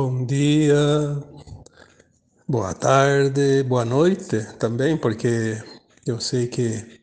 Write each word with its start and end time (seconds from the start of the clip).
Bom 0.00 0.24
dia, 0.24 0.76
boa 2.46 2.72
tarde, 2.72 3.64
boa 3.64 3.84
noite 3.84 4.44
também, 4.56 4.96
porque 4.96 5.60
eu 6.06 6.20
sei 6.20 6.46
que 6.46 7.00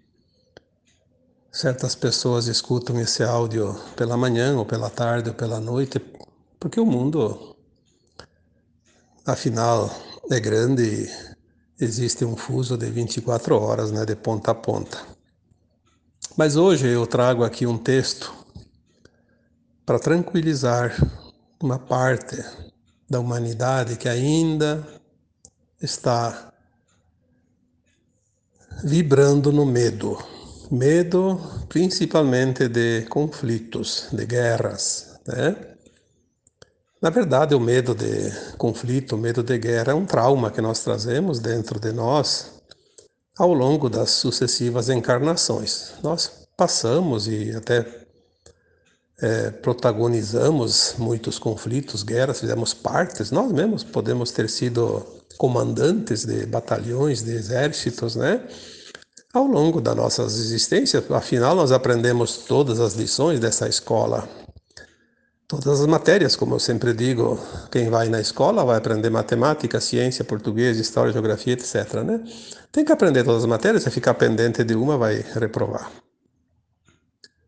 certas 1.52 1.93
pessoas 1.93 2.47
escutam 2.47 2.97
esse 3.02 3.21
áudio 3.21 3.75
pela 3.97 4.16
manhã, 4.16 4.57
ou 4.57 4.66
pela 4.66 4.89
tarde, 4.89 5.27
ou 5.27 5.36
pela 5.36 5.59
noite, 5.59 6.00
porque 6.57 6.79
o 6.79 6.86
mundo, 6.86 7.57
afinal, 9.25 9.91
é 10.32 10.39
grande 10.39 11.04
e 11.04 11.84
existe 11.84 12.23
um 12.23 12.38
fuso 12.38 12.77
de 12.77 12.89
24 12.89 13.59
horas, 13.59 13.91
né, 13.91 14.05
de 14.05 14.16
ponta 14.16 14.52
a 14.52 14.55
ponta. 14.55 14.98
Mas 16.38 16.55
hoje 16.55 16.88
eu 16.88 17.05
trago 17.05 17.43
aqui 17.43 17.68
um 17.68 17.77
texto 17.77 18.34
para 19.86 20.00
tranquilizar 20.00 20.96
uma 21.61 21.77
parte 21.77 22.37
da 23.09 23.19
humanidade 23.19 23.97
que 23.97 24.09
ainda 24.09 24.86
está 25.82 26.51
vibrando 28.83 29.51
no 29.51 29.65
medo. 29.65 30.18
Medo 30.71 31.39
principalmente 31.69 32.67
de 32.67 33.03
conflitos, 33.03 34.08
de 34.11 34.25
guerras, 34.25 35.19
né? 35.27 35.75
Na 37.02 37.11
verdade, 37.11 37.53
o 37.53 37.59
medo 37.59 37.94
de 37.94 38.31
conflito, 38.58 39.16
o 39.16 39.17
medo 39.17 39.44
de 39.44 39.58
guerra 39.59 39.91
é 39.91 39.95
um 39.95 40.05
trauma 40.05 40.49
que 40.49 40.59
nós 40.59 40.80
trazemos 40.80 41.39
dentro 41.39 41.80
de 41.80 41.91
nós 41.91 42.55
ao 43.38 43.53
longo 43.53 43.89
das 43.89 44.09
sucessivas 44.09 44.89
encarnações. 44.89 45.94
Nós 46.02 46.47
passamos 46.58 47.27
e 47.27 47.52
até 47.52 48.05
é, 49.22 49.50
protagonizamos 49.50 50.95
muitos 50.97 51.39
conflitos, 51.39 52.03
guerras, 52.03 52.39
fizemos 52.39 52.73
partes, 52.73 53.31
nós 53.31 53.52
mesmos 53.52 53.83
podemos 53.83 54.31
ter 54.31 54.49
sido 54.49 55.05
comandantes 55.38 56.25
de 56.25 56.45
batalhões, 56.45 57.21
de 57.23 57.31
exércitos, 57.31 58.16
né? 58.16 58.45
Ao 59.33 59.45
longo 59.45 59.81
da 59.81 59.93
nossa 59.93 60.23
existência, 60.23 61.03
afinal, 61.09 61.55
nós 61.55 61.71
aprendemos 61.71 62.38
todas 62.38 62.80
as 62.80 62.93
lições 62.93 63.38
dessa 63.39 63.67
escola, 63.67 64.27
todas 65.45 65.81
as 65.81 65.88
matérias, 65.88 66.38
como 66.38 66.55
eu 66.55 66.59
sempre 66.59 66.93
digo, 66.93 67.38
quem 67.69 67.89
vai 67.89 68.08
na 68.08 68.21
escola 68.21 68.63
vai 68.63 68.77
aprender 68.77 69.09
matemática, 69.09 69.81
ciência, 69.81 70.23
português, 70.23 70.77
história, 70.80 71.11
geografia, 71.11 71.53
etc. 71.53 71.95
Né? 72.05 72.23
Tem 72.71 72.86
que 72.86 72.93
aprender 72.93 73.25
todas 73.25 73.43
as 73.43 73.49
matérias, 73.49 73.83
se 73.83 73.91
ficar 73.91 74.13
pendente 74.13 74.63
de 74.63 74.73
uma, 74.73 74.97
vai 74.97 75.25
reprovar. 75.33 75.91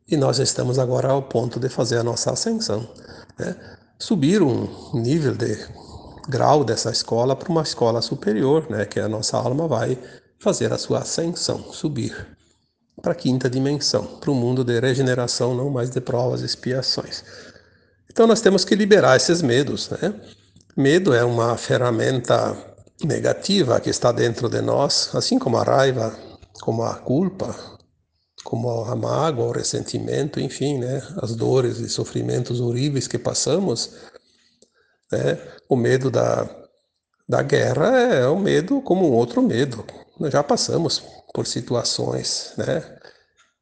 E 0.09 0.15
nós 0.15 0.39
estamos 0.39 0.79
agora 0.79 1.09
ao 1.09 1.21
ponto 1.21 1.59
de 1.59 1.67
fazer 1.67 1.97
a 1.97 2.03
nossa 2.03 2.31
ascensão, 2.31 2.87
né? 3.37 3.55
subir 3.99 4.41
um 4.41 4.69
nível 4.93 5.35
de 5.35 5.57
grau 6.29 6.63
dessa 6.63 6.89
escola 6.91 7.35
para 7.35 7.49
uma 7.49 7.61
escola 7.61 8.01
superior, 8.01 8.69
né? 8.69 8.85
que 8.85 9.01
a 9.01 9.09
nossa 9.09 9.35
alma 9.35 9.67
vai 9.67 9.97
fazer 10.39 10.71
a 10.71 10.77
sua 10.77 10.99
ascensão, 10.99 11.73
subir 11.73 12.15
para 13.01 13.11
a 13.11 13.15
quinta 13.15 13.49
dimensão, 13.49 14.05
para 14.05 14.31
o 14.31 14.35
mundo 14.35 14.63
de 14.63 14.79
regeneração, 14.79 15.53
não 15.53 15.69
mais 15.69 15.89
de 15.89 15.99
provas 15.99 16.41
e 16.41 16.45
expiações. 16.45 17.23
Então 18.09 18.25
nós 18.25 18.39
temos 18.39 18.63
que 18.63 18.75
liberar 18.75 19.17
esses 19.17 19.41
medos. 19.41 19.89
Né? 19.89 20.13
Medo 20.75 21.13
é 21.13 21.23
uma 21.23 21.57
ferramenta 21.57 22.57
negativa 23.03 23.79
que 23.81 23.89
está 23.89 24.11
dentro 24.13 24.49
de 24.49 24.61
nós, 24.61 25.09
assim 25.13 25.37
como 25.37 25.57
a 25.57 25.63
raiva, 25.63 26.17
como 26.61 26.83
a 26.83 26.95
culpa, 26.95 27.76
como 28.43 28.69
a 28.85 28.95
mágoa, 28.95 29.47
o 29.47 29.51
ressentimento, 29.51 30.39
enfim, 30.39 30.77
né, 30.77 31.01
as 31.21 31.35
dores 31.35 31.79
e 31.79 31.89
sofrimentos 31.89 32.59
horríveis 32.59 33.07
que 33.07 33.17
passamos, 33.17 33.93
né, 35.11 35.39
o 35.67 35.75
medo 35.75 36.09
da, 36.09 36.49
da 37.27 37.41
guerra 37.41 37.87
é 37.99 38.27
um 38.27 38.39
medo 38.39 38.81
como 38.81 39.09
um 39.09 39.13
outro 39.13 39.41
medo. 39.41 39.85
Nós 40.19 40.31
já 40.31 40.43
passamos 40.43 41.03
por 41.33 41.45
situações, 41.45 42.53
né, 42.57 42.97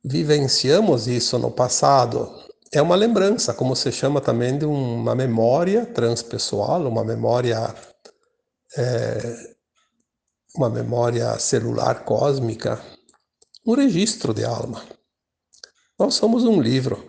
vivenciamos 0.03 1.07
isso 1.07 1.39
no 1.39 1.51
passado. 1.51 2.31
É 2.71 2.81
uma 2.81 2.95
lembrança, 2.95 3.53
como 3.53 3.75
se 3.75 3.91
chama 3.91 4.21
também 4.21 4.57
de 4.57 4.65
uma 4.65 5.15
memória 5.15 5.85
transpessoal, 5.85 6.81
uma 6.87 7.03
memória 7.03 7.73
é, 8.77 9.55
uma 10.57 10.69
memória 10.69 11.37
celular 11.37 12.03
cósmica, 12.05 12.81
um 13.65 13.73
registro 13.73 14.33
de 14.33 14.45
alma. 14.45 14.83
Nós 15.97 16.13
somos 16.15 16.43
um 16.43 16.61
livro 16.61 17.03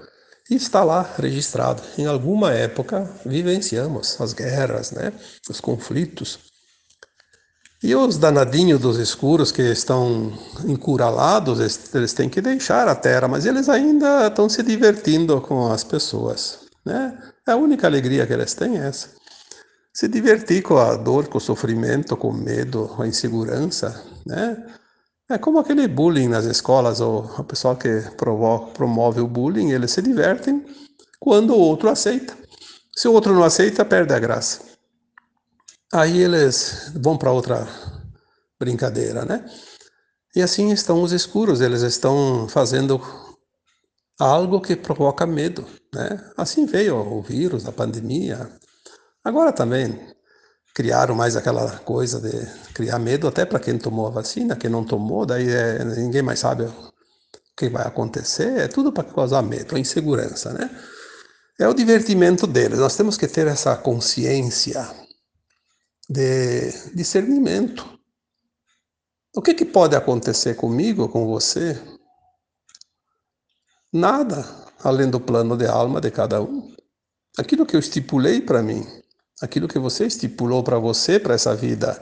e 0.50 0.54
está 0.54 0.82
lá 0.82 1.02
registrado. 1.18 1.82
Em 1.98 2.06
alguma 2.06 2.52
época 2.52 3.10
vivenciamos 3.24 4.20
as 4.20 4.32
guerras, 4.32 4.92
né? 4.92 5.12
os 5.48 5.60
conflitos. 5.60 6.38
E 7.82 7.94
os 7.94 8.16
danadinhos 8.16 8.80
dos 8.80 8.98
escuros 8.98 9.52
que 9.52 9.62
estão 9.62 10.32
encurralados, 10.64 11.60
eles 11.94 12.12
têm 12.14 12.28
que 12.28 12.40
deixar 12.40 12.88
a 12.88 12.94
terra, 12.94 13.28
mas 13.28 13.44
eles 13.44 13.68
ainda 13.68 14.26
estão 14.26 14.48
se 14.48 14.62
divertindo 14.62 15.40
com 15.42 15.70
as 15.70 15.84
pessoas. 15.84 16.60
Né? 16.84 17.16
A 17.46 17.54
única 17.54 17.86
alegria 17.86 18.26
que 18.26 18.32
eles 18.32 18.54
têm 18.54 18.78
é 18.78 18.86
essa. 18.86 19.10
Se 19.92 20.08
divertir 20.08 20.62
com 20.62 20.78
a 20.78 20.96
dor, 20.96 21.28
com 21.28 21.38
o 21.38 21.40
sofrimento, 21.40 22.16
com 22.16 22.28
o 22.28 22.34
medo, 22.34 22.88
com 22.88 23.02
a 23.02 23.08
insegurança, 23.08 24.02
né? 24.26 24.56
É 25.28 25.38
como 25.38 25.58
aquele 25.58 25.88
bullying 25.88 26.28
nas 26.28 26.44
escolas, 26.44 27.00
ou 27.00 27.24
o 27.38 27.44
pessoal 27.44 27.76
que 27.76 28.00
provoca, 28.16 28.72
promove 28.72 29.20
o 29.20 29.26
bullying, 29.26 29.72
eles 29.72 29.90
se 29.90 30.00
divertem 30.00 30.64
quando 31.18 31.50
o 31.50 31.58
outro 31.58 31.88
aceita. 31.88 32.36
Se 32.94 33.08
o 33.08 33.12
outro 33.12 33.34
não 33.34 33.42
aceita, 33.42 33.84
perde 33.84 34.14
a 34.14 34.20
graça. 34.20 34.62
Aí 35.92 36.18
eles 36.20 36.92
vão 36.94 37.18
para 37.18 37.32
outra 37.32 37.66
brincadeira, 38.58 39.24
né? 39.24 39.44
E 40.34 40.42
assim 40.42 40.70
estão 40.70 41.02
os 41.02 41.12
escuros, 41.12 41.60
eles 41.60 41.82
estão 41.82 42.48
fazendo 42.48 43.00
algo 44.18 44.60
que 44.60 44.76
provoca 44.76 45.26
medo, 45.26 45.66
né? 45.92 46.30
Assim 46.36 46.66
veio 46.66 46.96
o 46.96 47.20
vírus, 47.20 47.66
a 47.66 47.72
pandemia. 47.72 48.48
Agora 49.24 49.52
também 49.52 50.15
criaram 50.76 51.14
mais 51.14 51.36
aquela 51.36 51.78
coisa 51.78 52.20
de 52.20 52.72
criar 52.74 52.98
medo 52.98 53.26
até 53.26 53.46
para 53.46 53.58
quem 53.58 53.78
tomou 53.78 54.08
a 54.08 54.10
vacina, 54.10 54.54
quem 54.54 54.68
não 54.68 54.84
tomou, 54.84 55.24
daí 55.24 55.48
é, 55.48 55.82
ninguém 55.82 56.20
mais 56.20 56.40
sabe 56.40 56.64
o 56.64 56.92
que 57.56 57.70
vai 57.70 57.86
acontecer, 57.86 58.58
é 58.58 58.68
tudo 58.68 58.92
para 58.92 59.04
causar 59.04 59.40
medo, 59.40 59.74
a 59.74 59.78
insegurança, 59.78 60.52
né? 60.52 60.68
É 61.58 61.66
o 61.66 61.72
divertimento 61.72 62.46
deles. 62.46 62.78
Nós 62.78 62.94
temos 62.94 63.16
que 63.16 63.26
ter 63.26 63.46
essa 63.46 63.74
consciência 63.74 64.86
de 66.10 66.70
discernimento. 66.94 67.98
O 69.34 69.40
que, 69.40 69.54
que 69.54 69.64
pode 69.64 69.96
acontecer 69.96 70.56
comigo, 70.56 71.08
com 71.08 71.26
você? 71.26 71.80
Nada 73.90 74.44
além 74.84 75.08
do 75.08 75.18
plano 75.18 75.56
de 75.56 75.66
alma 75.66 76.02
de 76.02 76.10
cada 76.10 76.42
um. 76.42 76.70
Aquilo 77.38 77.64
que 77.64 77.74
eu 77.74 77.80
estipulei 77.80 78.42
para 78.42 78.62
mim, 78.62 78.86
aquilo 79.40 79.68
que 79.68 79.78
você 79.78 80.06
estipulou 80.06 80.62
para 80.62 80.78
você, 80.78 81.18
para 81.18 81.34
essa 81.34 81.54
vida, 81.54 82.00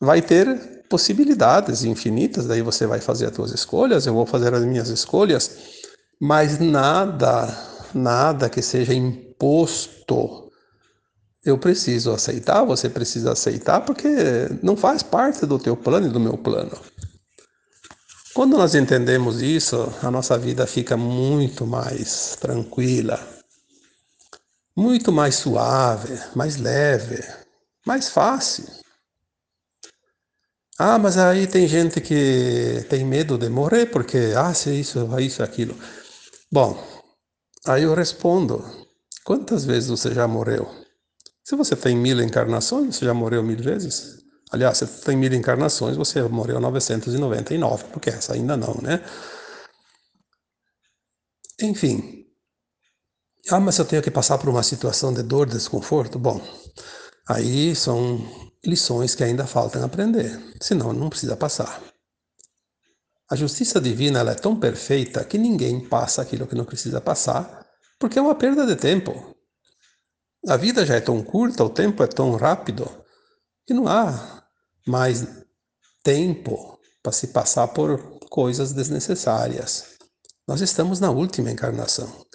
vai 0.00 0.20
ter 0.20 0.82
possibilidades 0.88 1.84
infinitas, 1.84 2.46
daí 2.46 2.60
você 2.60 2.86
vai 2.86 3.00
fazer 3.00 3.26
as 3.26 3.34
suas 3.34 3.52
escolhas, 3.52 4.06
eu 4.06 4.12
vou 4.12 4.26
fazer 4.26 4.52
as 4.52 4.64
minhas 4.64 4.88
escolhas, 4.88 5.58
mas 6.20 6.58
nada, 6.58 7.48
nada 7.94 8.50
que 8.50 8.60
seja 8.60 8.92
imposto. 8.92 10.50
Eu 11.44 11.58
preciso 11.58 12.12
aceitar, 12.12 12.64
você 12.64 12.88
precisa 12.88 13.32
aceitar, 13.32 13.80
porque 13.80 14.08
não 14.62 14.76
faz 14.76 15.02
parte 15.02 15.46
do 15.46 15.58
teu 15.58 15.76
plano 15.76 16.06
e 16.06 16.10
do 16.10 16.20
meu 16.20 16.36
plano. 16.36 16.78
Quando 18.34 18.56
nós 18.56 18.74
entendemos 18.74 19.42
isso, 19.42 19.92
a 20.02 20.10
nossa 20.10 20.38
vida 20.38 20.66
fica 20.66 20.96
muito 20.96 21.66
mais 21.66 22.36
tranquila, 22.40 23.20
muito 24.76 25.12
mais 25.12 25.36
suave, 25.36 26.18
mais 26.34 26.56
leve, 26.56 27.22
mais 27.86 28.08
fácil. 28.08 28.64
Ah, 30.78 30.98
mas 30.98 31.16
aí 31.18 31.46
tem 31.46 31.68
gente 31.68 32.00
que 32.00 32.84
tem 32.88 33.04
medo 33.04 33.38
de 33.38 33.48
morrer 33.48 33.86
porque, 33.86 34.32
ah, 34.36 34.54
se 34.54 34.70
isso, 34.80 34.98
isso, 35.20 35.42
aquilo. 35.42 35.76
Bom, 36.50 36.82
aí 37.66 37.84
eu 37.84 37.94
respondo: 37.94 38.64
quantas 39.24 39.64
vezes 39.64 39.90
você 39.90 40.12
já 40.14 40.26
morreu? 40.26 40.68
Se 41.44 41.56
você 41.56 41.76
tem 41.76 41.96
mil 41.96 42.20
encarnações, 42.22 42.96
você 42.96 43.04
já 43.04 43.14
morreu 43.14 43.42
mil 43.42 43.58
vezes? 43.58 44.22
Aliás, 44.52 44.78
se 44.78 44.86
você 44.86 45.04
tem 45.04 45.16
mil 45.16 45.32
encarnações, 45.32 45.96
você 45.96 46.22
morreu 46.22 46.60
999, 46.60 47.84
porque 47.92 48.10
essa 48.10 48.34
ainda 48.34 48.56
não, 48.56 48.74
né? 48.82 49.02
Enfim, 51.60 52.21
ah, 53.50 53.60
mas 53.60 53.78
eu 53.78 53.84
tenho 53.84 54.02
que 54.02 54.10
passar 54.10 54.38
por 54.38 54.48
uma 54.48 54.62
situação 54.62 55.12
de 55.12 55.22
dor, 55.22 55.46
desconforto? 55.48 56.18
Bom, 56.18 56.40
aí 57.28 57.74
são 57.74 58.20
lições 58.64 59.14
que 59.14 59.24
ainda 59.24 59.46
faltam 59.46 59.84
aprender, 59.84 60.40
senão 60.60 60.92
não 60.92 61.08
precisa 61.08 61.36
passar. 61.36 61.82
A 63.30 63.34
justiça 63.34 63.80
divina 63.80 64.20
é 64.20 64.34
tão 64.34 64.58
perfeita 64.58 65.24
que 65.24 65.38
ninguém 65.38 65.80
passa 65.88 66.22
aquilo 66.22 66.46
que 66.46 66.54
não 66.54 66.64
precisa 66.64 67.00
passar, 67.00 67.66
porque 67.98 68.18
é 68.18 68.22
uma 68.22 68.34
perda 68.34 68.66
de 68.66 68.76
tempo. 68.76 69.34
A 70.46 70.56
vida 70.56 70.84
já 70.84 70.96
é 70.96 71.00
tão 71.00 71.22
curta, 71.22 71.64
o 71.64 71.70
tempo 71.70 72.02
é 72.02 72.06
tão 72.06 72.36
rápido, 72.36 72.88
que 73.66 73.74
não 73.74 73.88
há 73.88 74.44
mais 74.86 75.26
tempo 76.02 76.78
para 77.02 77.12
se 77.12 77.28
passar 77.28 77.68
por 77.68 78.20
coisas 78.28 78.72
desnecessárias. 78.72 79.96
Nós 80.46 80.60
estamos 80.60 81.00
na 81.00 81.10
última 81.10 81.50
encarnação. 81.50 82.26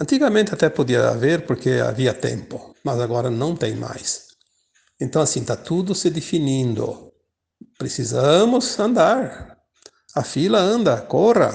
Antigamente 0.00 0.52
até 0.52 0.68
podia 0.68 1.08
haver 1.08 1.46
porque 1.46 1.70
havia 1.70 2.12
tempo, 2.12 2.74
mas 2.84 2.98
agora 2.98 3.30
não 3.30 3.54
tem 3.54 3.76
mais. 3.76 4.28
Então 5.00 5.22
assim 5.22 5.40
está 5.40 5.56
tudo 5.56 5.94
se 5.94 6.10
definindo. 6.10 7.12
Precisamos 7.78 8.78
andar. 8.78 9.56
A 10.14 10.22
fila 10.22 10.58
anda, 10.58 11.00
corra, 11.00 11.52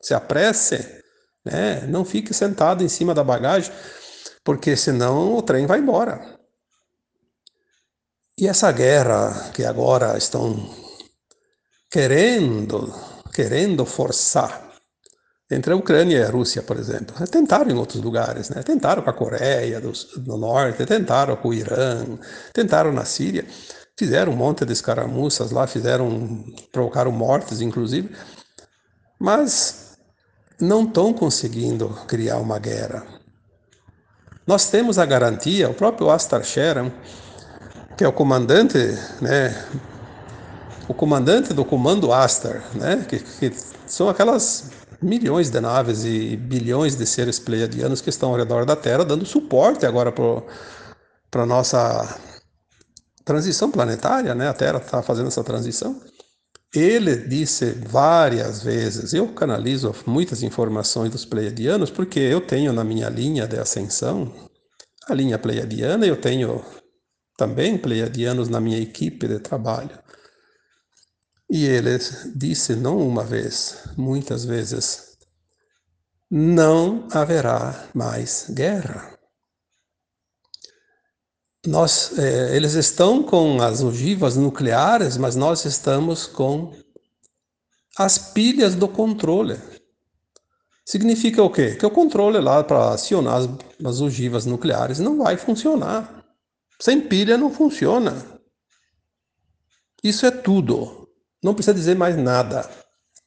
se 0.00 0.14
apresse, 0.14 1.02
né? 1.44 1.86
Não 1.86 2.04
fique 2.04 2.32
sentado 2.32 2.84
em 2.84 2.88
cima 2.88 3.14
da 3.14 3.24
bagagem, 3.24 3.72
porque 4.44 4.76
senão 4.76 5.36
o 5.36 5.42
trem 5.42 5.66
vai 5.66 5.80
embora. 5.80 6.38
E 8.38 8.46
essa 8.48 8.70
guerra 8.72 9.50
que 9.52 9.64
agora 9.64 10.16
estão 10.16 10.74
querendo, 11.90 12.92
querendo 13.34 13.84
forçar 13.84 14.69
entre 15.50 15.72
a 15.72 15.76
Ucrânia 15.76 16.18
e 16.18 16.22
a 16.22 16.30
Rússia, 16.30 16.62
por 16.62 16.78
exemplo. 16.78 17.14
Tentaram 17.26 17.70
em 17.70 17.74
outros 17.76 18.00
lugares, 18.00 18.50
né? 18.50 18.62
tentaram 18.62 19.02
com 19.02 19.10
a 19.10 19.12
Coreia 19.12 19.80
do, 19.80 19.92
do 20.16 20.36
Norte, 20.36 20.86
tentaram 20.86 21.34
com 21.36 21.48
o 21.48 21.54
Irã, 21.54 22.04
tentaram 22.52 22.92
na 22.92 23.04
Síria, 23.04 23.44
fizeram 23.98 24.32
um 24.32 24.36
monte 24.36 24.64
de 24.64 24.72
escaramuças 24.72 25.50
lá, 25.50 25.66
fizeram, 25.66 26.44
provocaram 26.70 27.10
mortes, 27.10 27.60
inclusive, 27.60 28.14
mas 29.18 29.96
não 30.60 30.84
estão 30.84 31.12
conseguindo 31.12 31.88
criar 32.06 32.36
uma 32.36 32.58
guerra. 32.58 33.04
Nós 34.46 34.70
temos 34.70 34.98
a 34.98 35.04
garantia, 35.04 35.68
o 35.68 35.74
próprio 35.74 36.10
Astar 36.10 36.44
Sheran, 36.44 36.90
que 37.96 38.04
é 38.04 38.08
o 38.08 38.12
comandante, 38.12 38.78
né, 39.20 39.54
o 40.88 40.94
comandante 40.94 41.52
do 41.52 41.64
comando 41.64 42.12
Astar, 42.12 42.62
né, 42.74 43.04
que, 43.08 43.18
que 43.18 43.52
são 43.86 44.08
aquelas 44.08 44.70
milhões 45.02 45.50
de 45.50 45.60
naves 45.60 46.04
e 46.04 46.36
bilhões 46.36 46.96
de 46.96 47.06
seres 47.06 47.38
pleiadianos 47.38 48.00
que 48.00 48.10
estão 48.10 48.30
ao 48.30 48.36
redor 48.36 48.64
da 48.64 48.76
Terra, 48.76 49.04
dando 49.04 49.24
suporte 49.24 49.86
agora 49.86 50.12
para 50.12 51.42
a 51.42 51.46
nossa 51.46 52.18
transição 53.24 53.70
planetária, 53.70 54.34
né? 54.34 54.48
A 54.48 54.54
Terra 54.54 54.78
está 54.78 55.02
fazendo 55.02 55.28
essa 55.28 55.44
transição. 55.44 56.00
Ele 56.74 57.16
disse 57.16 57.72
várias 57.72 58.62
vezes, 58.62 59.12
eu 59.12 59.28
canalizo 59.28 59.94
muitas 60.06 60.42
informações 60.42 61.10
dos 61.10 61.24
pleiadianos, 61.24 61.90
porque 61.90 62.20
eu 62.20 62.40
tenho 62.40 62.72
na 62.72 62.84
minha 62.84 63.08
linha 63.08 63.46
de 63.46 63.58
ascensão, 63.58 64.32
a 65.08 65.14
linha 65.14 65.38
pleiadiana, 65.38 66.06
eu 66.06 66.16
tenho 66.16 66.64
também 67.36 67.76
pleiadianos 67.76 68.48
na 68.48 68.60
minha 68.60 68.78
equipe 68.78 69.26
de 69.26 69.40
trabalho. 69.40 69.98
E 71.50 71.64
ele 71.64 71.98
disse 72.34 72.76
não 72.76 72.96
uma 72.98 73.24
vez, 73.24 73.82
muitas 73.96 74.44
vezes: 74.44 75.16
não 76.30 77.08
haverá 77.10 77.88
mais 77.92 78.46
guerra. 78.50 79.18
Nós, 81.66 82.16
é, 82.18 82.56
eles 82.56 82.74
estão 82.74 83.22
com 83.22 83.60
as 83.60 83.82
ogivas 83.82 84.36
nucleares, 84.36 85.16
mas 85.16 85.34
nós 85.34 85.64
estamos 85.64 86.26
com 86.26 86.72
as 87.98 88.16
pilhas 88.16 88.76
do 88.76 88.88
controle. 88.88 89.58
Significa 90.86 91.42
o 91.42 91.50
quê? 91.50 91.74
Que 91.74 91.84
o 91.84 91.90
controle 91.90 92.38
lá 92.38 92.62
para 92.62 92.94
acionar 92.94 93.38
as, 93.38 93.48
as 93.84 94.00
ogivas 94.00 94.46
nucleares 94.46 95.00
não 95.00 95.18
vai 95.18 95.36
funcionar. 95.36 96.24
Sem 96.80 97.00
pilha 97.00 97.36
não 97.36 97.52
funciona. 97.52 98.24
Isso 100.02 100.24
é 100.24 100.30
tudo. 100.30 100.99
Não 101.42 101.54
precisa 101.54 101.74
dizer 101.74 101.96
mais 101.96 102.16
nada. 102.16 102.68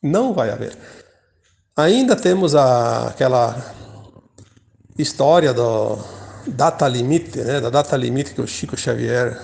Não 0.01 0.33
vai 0.33 0.49
haver. 0.49 0.77
Ainda 1.75 2.15
temos 2.15 2.55
a, 2.55 3.07
aquela 3.07 3.73
história 4.97 5.53
do 5.53 5.97
data 6.47 6.87
limite, 6.87 7.39
né? 7.39 7.59
Da 7.59 7.69
data 7.69 7.97
limite 7.97 8.33
que 8.33 8.41
o 8.41 8.47
Chico 8.47 8.77
Xavier 8.77 9.41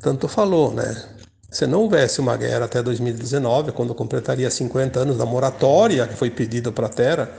tanto 0.00 0.28
falou, 0.28 0.74
né? 0.74 1.16
Se 1.50 1.66
não 1.66 1.82
houvesse 1.82 2.20
uma 2.20 2.36
guerra 2.36 2.66
até 2.66 2.82
2019, 2.82 3.72
quando 3.72 3.94
completaria 3.94 4.50
50 4.50 5.00
anos 5.00 5.16
da 5.16 5.24
moratória 5.24 6.06
que 6.06 6.14
foi 6.14 6.30
pedida 6.30 6.70
para 6.70 6.86
a 6.86 6.90
Terra, 6.90 7.32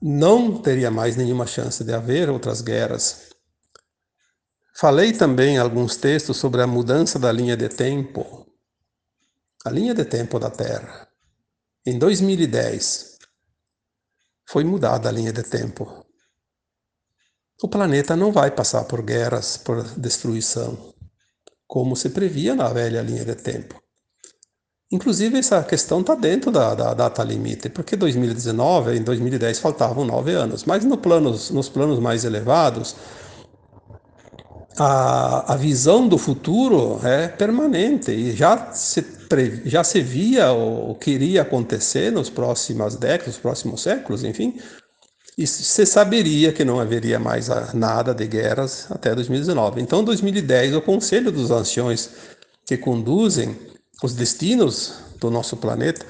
não 0.00 0.56
teria 0.56 0.90
mais 0.90 1.16
nenhuma 1.16 1.46
chance 1.46 1.84
de 1.84 1.92
haver 1.92 2.30
outras 2.30 2.62
guerras. 2.62 3.28
Falei 4.74 5.12
também 5.12 5.58
alguns 5.58 5.96
textos 5.96 6.38
sobre 6.38 6.62
a 6.62 6.66
mudança 6.66 7.18
da 7.18 7.30
linha 7.30 7.56
de 7.56 7.68
tempo, 7.68 8.46
a 9.64 9.70
linha 9.70 9.94
de 9.94 10.04
tempo 10.04 10.38
da 10.38 10.50
Terra. 10.50 11.08
Em 11.84 11.98
2010, 11.98 13.18
foi 14.48 14.64
mudada 14.64 15.08
a 15.08 15.12
linha 15.12 15.32
de 15.32 15.42
tempo. 15.42 16.06
O 17.62 17.68
planeta 17.68 18.14
não 18.14 18.30
vai 18.30 18.50
passar 18.50 18.84
por 18.84 19.02
guerras, 19.02 19.56
por 19.56 19.82
destruição, 19.98 20.94
como 21.66 21.96
se 21.96 22.10
previa 22.10 22.54
na 22.54 22.68
velha 22.68 23.02
linha 23.02 23.24
de 23.24 23.34
tempo. 23.34 23.82
Inclusive, 24.90 25.38
essa 25.38 25.62
questão 25.62 26.00
está 26.00 26.14
dentro 26.14 26.50
da, 26.50 26.74
da, 26.74 26.94
data 26.94 27.22
limite, 27.22 27.68
porque 27.68 27.94
2019, 27.94 28.96
em 28.96 29.02
2010 29.02 29.58
faltavam 29.58 30.04
nove 30.04 30.32
anos, 30.32 30.64
mas 30.64 30.82
no 30.84 30.96
planos, 30.96 31.50
nos 31.50 31.68
planos 31.68 31.98
mais 31.98 32.24
elevados, 32.24 32.96
a, 34.78 35.52
a 35.52 35.56
visão 35.56 36.08
do 36.08 36.16
futuro 36.16 37.00
é 37.04 37.28
permanente 37.28 38.12
e 38.12 38.32
já 38.32 38.72
se, 38.72 39.17
já 39.64 39.84
se 39.84 40.00
via 40.00 40.52
o, 40.52 40.94
que 40.94 41.10
iria 41.10 41.42
acontecer 41.42 42.10
nos 42.10 42.30
próximas 42.30 42.96
décadas, 42.96 43.34
nos 43.34 43.38
próximos 43.38 43.82
séculos, 43.82 44.24
enfim, 44.24 44.58
e 45.36 45.46
se 45.46 45.86
saberia 45.86 46.52
que 46.52 46.64
não 46.64 46.80
haveria 46.80 47.18
mais 47.18 47.48
nada 47.72 48.12
de 48.12 48.26
guerras 48.26 48.90
até 48.90 49.14
2019. 49.14 49.80
Então, 49.80 50.02
2010, 50.02 50.74
o 50.74 50.82
Conselho 50.82 51.30
dos 51.30 51.50
Anciões 51.50 52.10
que 52.66 52.76
conduzem 52.76 53.56
os 54.02 54.14
destinos 54.14 54.94
do 55.20 55.30
nosso 55.30 55.56
planeta 55.56 56.04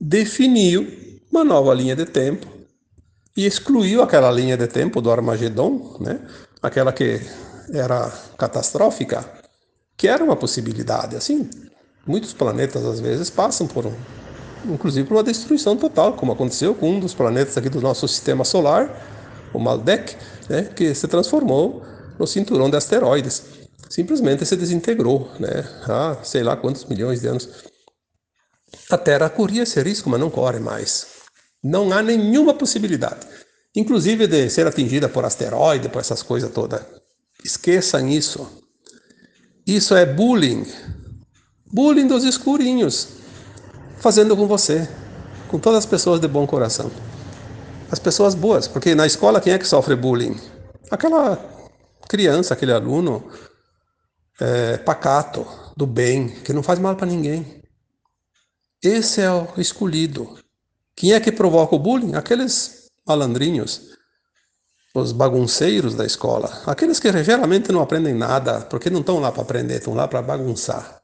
definiu 0.00 0.86
uma 1.32 1.44
nova 1.44 1.74
linha 1.74 1.96
de 1.96 2.06
tempo 2.06 2.46
e 3.36 3.44
excluiu 3.44 4.02
aquela 4.02 4.30
linha 4.30 4.56
de 4.56 4.68
tempo 4.68 5.00
do 5.00 5.10
Armagedon, 5.10 5.96
né? 6.00 6.20
aquela 6.62 6.92
que 6.92 7.20
era 7.72 8.08
catastrófica, 8.38 9.28
que 9.96 10.06
era 10.06 10.22
uma 10.22 10.36
possibilidade. 10.36 11.16
Assim, 11.16 11.50
muitos 12.06 12.32
planetas 12.32 12.84
às 12.84 13.00
vezes 13.00 13.30
passam 13.30 13.66
por 13.66 13.86
um, 13.86 13.94
inclusive 14.66 15.06
por 15.06 15.14
uma 15.14 15.22
destruição 15.22 15.76
total, 15.76 16.14
como 16.14 16.32
aconteceu 16.32 16.74
com 16.74 16.90
um 16.90 17.00
dos 17.00 17.14
planetas 17.14 17.56
aqui 17.56 17.68
do 17.68 17.80
nosso 17.80 18.06
sistema 18.08 18.44
solar, 18.44 18.90
o 19.52 19.58
Maldek, 19.58 20.16
né, 20.48 20.64
que 20.64 20.94
se 20.94 21.06
transformou 21.08 21.82
no 22.18 22.26
cinturão 22.26 22.68
de 22.68 22.76
asteroides. 22.76 23.42
Simplesmente 23.88 24.44
se 24.44 24.56
desintegrou, 24.56 25.30
né? 25.38 25.64
Há 25.86 26.16
sei 26.24 26.42
lá 26.42 26.56
quantos 26.56 26.84
milhões 26.86 27.20
de 27.20 27.28
anos. 27.28 27.48
A 28.90 28.98
Terra 28.98 29.28
corria 29.30 29.62
esse 29.62 29.80
risco, 29.80 30.10
mas 30.10 30.18
não 30.18 30.30
corre 30.30 30.58
mais. 30.58 31.06
Não 31.62 31.92
há 31.92 32.02
nenhuma 32.02 32.54
possibilidade, 32.54 33.26
inclusive 33.74 34.26
de 34.26 34.50
ser 34.50 34.66
atingida 34.66 35.08
por 35.08 35.24
asteroide, 35.24 35.88
por 35.88 36.00
essas 36.00 36.22
coisas 36.22 36.50
todas. 36.50 36.82
Esqueçam 37.44 38.08
isso. 38.08 38.64
Isso 39.66 39.94
é 39.94 40.04
bullying. 40.04 40.66
Bullying 41.72 42.06
dos 42.06 42.24
escurinhos. 42.24 43.08
Fazendo 43.98 44.36
com 44.36 44.46
você, 44.46 44.88
com 45.48 45.58
todas 45.58 45.80
as 45.80 45.86
pessoas 45.86 46.20
de 46.20 46.28
bom 46.28 46.46
coração. 46.46 46.90
As 47.90 47.98
pessoas 47.98 48.34
boas, 48.34 48.68
porque 48.68 48.94
na 48.94 49.06
escola 49.06 49.40
quem 49.40 49.52
é 49.52 49.58
que 49.58 49.66
sofre 49.66 49.94
bullying? 49.96 50.38
Aquela 50.90 51.38
criança, 52.08 52.54
aquele 52.54 52.72
aluno 52.72 53.24
é, 54.40 54.76
pacato, 54.78 55.46
do 55.76 55.86
bem, 55.86 56.28
que 56.28 56.52
não 56.52 56.62
faz 56.62 56.78
mal 56.78 56.96
para 56.96 57.06
ninguém. 57.06 57.62
Esse 58.82 59.20
é 59.20 59.30
o 59.30 59.48
escolhido. 59.56 60.38
Quem 60.94 61.12
é 61.12 61.20
que 61.20 61.32
provoca 61.32 61.74
o 61.74 61.78
bullying? 61.78 62.14
Aqueles 62.14 62.90
malandrinhos 63.06 63.94
os 64.94 65.10
bagunceiros 65.10 65.96
da 65.96 66.06
escola, 66.06 66.62
aqueles 66.66 67.00
que 67.00 67.10
geralmente 67.24 67.72
não 67.72 67.82
aprendem 67.82 68.14
nada, 68.14 68.60
porque 68.60 68.88
não 68.88 69.00
estão 69.00 69.18
lá 69.18 69.32
para 69.32 69.42
aprender, 69.42 69.78
estão 69.78 69.92
lá 69.92 70.06
para 70.06 70.22
bagunçar. 70.22 71.02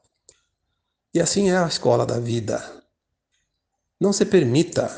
E 1.13 1.19
assim 1.19 1.49
é 1.49 1.57
a 1.57 1.67
escola 1.67 2.05
da 2.05 2.19
vida. 2.19 2.63
Não 3.99 4.13
se 4.13 4.25
permita, 4.25 4.89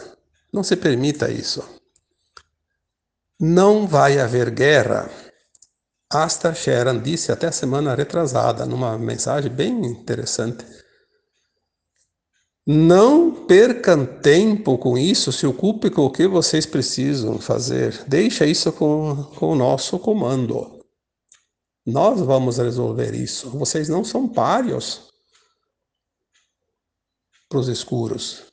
não 0.52 0.64
se 0.64 0.76
permita 0.76 1.32
isso. 1.32 1.64
Não 3.40 3.88
vai 3.88 4.20
haver 4.20 4.52
guerra. 4.52 5.10
Asta 6.12 6.54
Sharon 6.54 7.02
disse 7.02 7.32
até 7.32 7.52
semana 7.52 7.96
retrasada, 7.96 8.66
numa 8.66 8.98
mensagem 8.98 9.52
bem 9.52 9.74
interessante. 9.86 10.64
Não 12.66 13.46
percam 13.46 14.06
tempo 14.06 14.78
com 14.78 14.98
isso, 14.98 15.32
se 15.34 15.46
ocupe 15.46 15.90
com 15.90 16.04
o 16.04 16.12
que 16.12 16.28
vocês 16.28 16.66
precisam 16.66 17.40
fazer. 17.40 18.06
Deixa 18.08 18.46
isso 18.46 18.72
com, 18.72 19.24
com 19.36 19.52
o 19.52 19.56
nosso 19.56 20.00
comando. 20.00 20.80
Nós 21.86 22.22
vamos 22.22 22.60
resolver 22.60 23.14
isso. 23.14 23.50
Vocês 23.50 23.90
não 23.90 24.06
são 24.06 24.30
páreos 24.30 25.13
para 27.54 27.60
os 27.60 27.68
escuros. 27.68 28.46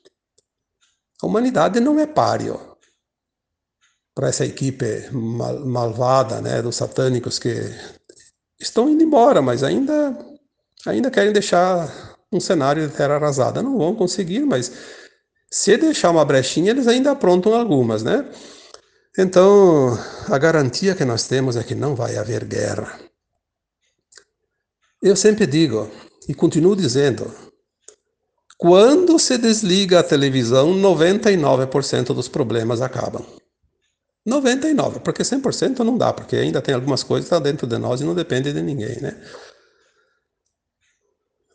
A 1.23 1.25
humanidade 1.25 1.79
não 1.79 1.99
é 1.99 2.05
páreo 2.05 2.77
para 4.13 4.27
essa 4.27 4.45
equipe 4.45 5.09
mal, 5.11 5.65
malvada, 5.65 6.39
né, 6.39 6.61
dos 6.61 6.75
satânicos 6.75 7.39
que 7.39 7.49
estão 8.59 8.87
indo 8.87 9.01
embora, 9.01 9.41
mas 9.41 9.63
ainda 9.63 10.15
ainda 10.85 11.09
querem 11.09 11.33
deixar 11.33 12.15
um 12.31 12.39
cenário 12.39 12.87
de 12.87 12.95
terra 12.95 13.15
arrasada. 13.15 13.63
Não 13.63 13.75
vão 13.75 13.95
conseguir, 13.95 14.41
mas 14.41 14.71
se 15.49 15.77
deixar 15.77 16.11
uma 16.11 16.23
brechinha, 16.23 16.69
eles 16.69 16.87
ainda 16.87 17.11
aprontam 17.11 17.55
algumas, 17.55 18.03
né? 18.03 18.29
Então, 19.17 19.97
a 20.29 20.37
garantia 20.37 20.93
que 20.93 21.05
nós 21.05 21.27
temos 21.27 21.55
é 21.55 21.63
que 21.63 21.73
não 21.73 21.95
vai 21.95 22.17
haver 22.17 22.45
guerra. 22.45 22.99
Eu 25.01 25.15
sempre 25.15 25.47
digo, 25.47 25.89
e 26.27 26.33
continuo 26.33 26.75
dizendo, 26.75 27.50
quando 28.61 29.17
se 29.17 29.39
desliga 29.39 30.01
a 30.01 30.03
televisão, 30.03 30.71
99% 30.71 32.13
dos 32.13 32.27
problemas 32.27 32.79
acabam. 32.79 33.25
99, 34.23 34.99
porque 34.99 35.23
100% 35.23 35.79
não 35.79 35.97
dá, 35.97 36.13
porque 36.13 36.35
ainda 36.35 36.61
tem 36.61 36.75
algumas 36.75 37.01
coisas 37.01 37.27
que 37.27 37.33
estão 37.33 37.41
dentro 37.41 37.65
de 37.65 37.79
nós 37.79 38.01
e 38.01 38.03
não 38.03 38.13
depende 38.13 38.53
de 38.53 38.61
ninguém, 38.61 39.01
né? 39.01 39.19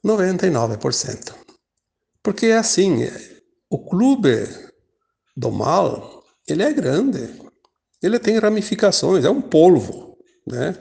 99%. 0.05 1.33
Porque 2.25 2.47
é 2.47 2.59
assim, 2.59 3.09
o 3.71 3.89
clube 3.89 4.49
do 5.37 5.53
mal, 5.53 6.25
ele 6.49 6.65
é 6.65 6.73
grande. 6.73 7.41
Ele 8.03 8.19
tem 8.19 8.37
ramificações, 8.41 9.25
é 9.25 9.31
um 9.31 9.41
polvo, 9.41 10.19
né? 10.45 10.77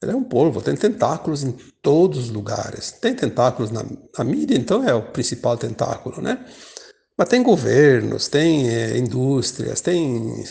Ele 0.00 0.12
é 0.12 0.16
um 0.16 0.22
polvo, 0.22 0.62
tem 0.62 0.76
tentáculos 0.76 1.42
em 1.42 1.52
todos 1.82 2.18
os 2.18 2.30
lugares. 2.30 2.92
Tem 2.92 3.14
tentáculos 3.14 3.70
na, 3.70 3.84
na 4.16 4.24
mídia, 4.24 4.56
então 4.56 4.88
é 4.88 4.94
o 4.94 5.02
principal 5.02 5.56
tentáculo, 5.56 6.20
né? 6.20 6.44
Mas 7.16 7.28
tem 7.28 7.42
governos, 7.42 8.28
tem 8.28 8.68
é, 8.68 8.96
indústrias, 8.96 9.80
tem 9.80 10.44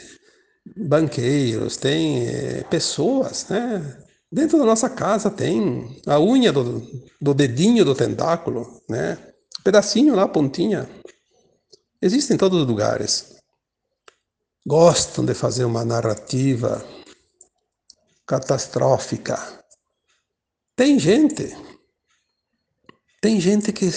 banqueiros, 0.75 1.77
tem 1.77 2.27
é, 2.27 2.63
pessoas, 2.69 3.47
né? 3.47 4.03
Dentro 4.29 4.57
da 4.57 4.65
nossa 4.65 4.89
casa 4.89 5.29
tem 5.29 5.97
a 6.05 6.19
unha 6.19 6.51
do, 6.51 6.85
do 7.21 7.33
dedinho 7.33 7.85
do 7.85 7.95
tentáculo, 7.95 8.81
né? 8.89 9.17
Pedacinho 9.63 10.13
lá, 10.13 10.27
pontinha. 10.27 10.89
Existe 12.01 12.33
em 12.33 12.37
todos 12.37 12.61
os 12.61 12.67
lugares. 12.67 13.37
Gostam 14.65 15.23
de 15.23 15.33
fazer 15.33 15.63
uma 15.63 15.85
narrativa 15.85 16.85
catastrófica. 18.27 19.39
Tem 20.75 20.99
gente, 20.99 21.55
tem 23.21 23.39
gente 23.39 23.71
que 23.71 23.89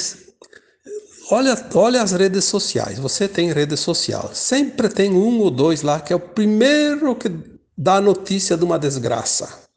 olha, 1.30 1.54
olha 1.74 2.02
as 2.02 2.12
redes 2.12 2.44
sociais. 2.44 2.98
Você 2.98 3.28
tem 3.28 3.52
rede 3.52 3.76
social, 3.76 4.34
sempre 4.34 4.88
tem 4.88 5.12
um 5.12 5.40
ou 5.40 5.50
dois 5.50 5.82
lá 5.82 6.00
que 6.00 6.12
é 6.12 6.16
o 6.16 6.20
primeiro 6.20 7.14
que 7.16 7.28
dá 7.76 8.00
notícia 8.00 8.56
de 8.56 8.64
uma 8.64 8.78
desgraça. 8.78 9.68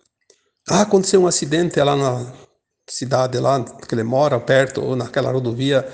Ah, 0.69 0.81
aconteceu 0.83 1.22
um 1.22 1.27
acidente 1.27 1.81
lá 1.81 1.95
na 1.95 2.33
cidade 2.89 3.39
lá 3.39 3.63
que 3.63 3.93
ele 3.93 4.03
mora 4.03 4.39
perto 4.39 4.81
ou 4.81 4.95
naquela 4.95 5.31
rodovia. 5.31 5.86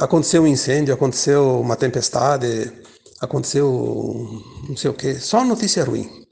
Aconteceu 0.00 0.42
um 0.42 0.46
incêndio, 0.46 0.94
aconteceu 0.94 1.60
uma 1.60 1.76
tempestade, 1.76 2.72
aconteceu 3.20 4.42
não 4.68 4.76
sei 4.76 4.90
o 4.90 4.94
que. 4.94 5.14
Só 5.14 5.44
notícia 5.44 5.84
ruim. 5.84 6.23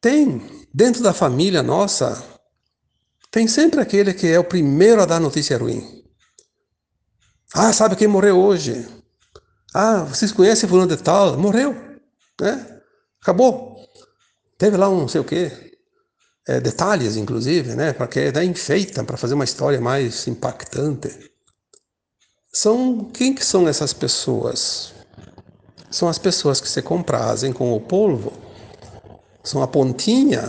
Tem, 0.00 0.66
dentro 0.72 1.02
da 1.02 1.12
família 1.12 1.62
nossa, 1.62 2.24
tem 3.30 3.46
sempre 3.46 3.80
aquele 3.80 4.14
que 4.14 4.26
é 4.26 4.38
o 4.38 4.44
primeiro 4.44 5.02
a 5.02 5.06
dar 5.06 5.20
notícia 5.20 5.58
ruim. 5.58 6.04
Ah, 7.52 7.72
sabe 7.72 7.96
quem 7.96 8.08
morreu 8.08 8.38
hoje? 8.38 8.88
Ah, 9.74 10.04
vocês 10.04 10.32
conhecem 10.32 10.68
fulano 10.68 10.96
de 10.96 11.02
tal? 11.02 11.36
Morreu, 11.36 11.74
né? 12.40 12.80
Acabou. 13.20 13.76
Teve 14.56 14.76
lá 14.76 14.88
um 14.88 15.00
não 15.00 15.08
sei 15.08 15.20
o 15.20 15.24
quê. 15.24 15.76
É, 16.48 16.60
detalhes, 16.60 17.16
inclusive, 17.16 17.74
né? 17.74 17.92
Porque 17.92 18.32
daí 18.32 18.48
enfeita 18.48 19.04
para 19.04 19.16
fazer 19.16 19.34
uma 19.34 19.44
história 19.44 19.80
mais 19.80 20.26
impactante. 20.26 21.30
São 22.52 23.04
quem 23.04 23.34
que 23.34 23.44
são 23.44 23.68
essas 23.68 23.92
pessoas? 23.92 24.94
São 25.90 26.08
as 26.08 26.18
pessoas 26.18 26.60
que 26.60 26.68
se 26.68 26.80
comprazem 26.80 27.52
com 27.52 27.72
o 27.72 27.80
polvo 27.80 28.49
são 29.42 29.62
a 29.62 29.68
pontinha, 29.68 30.42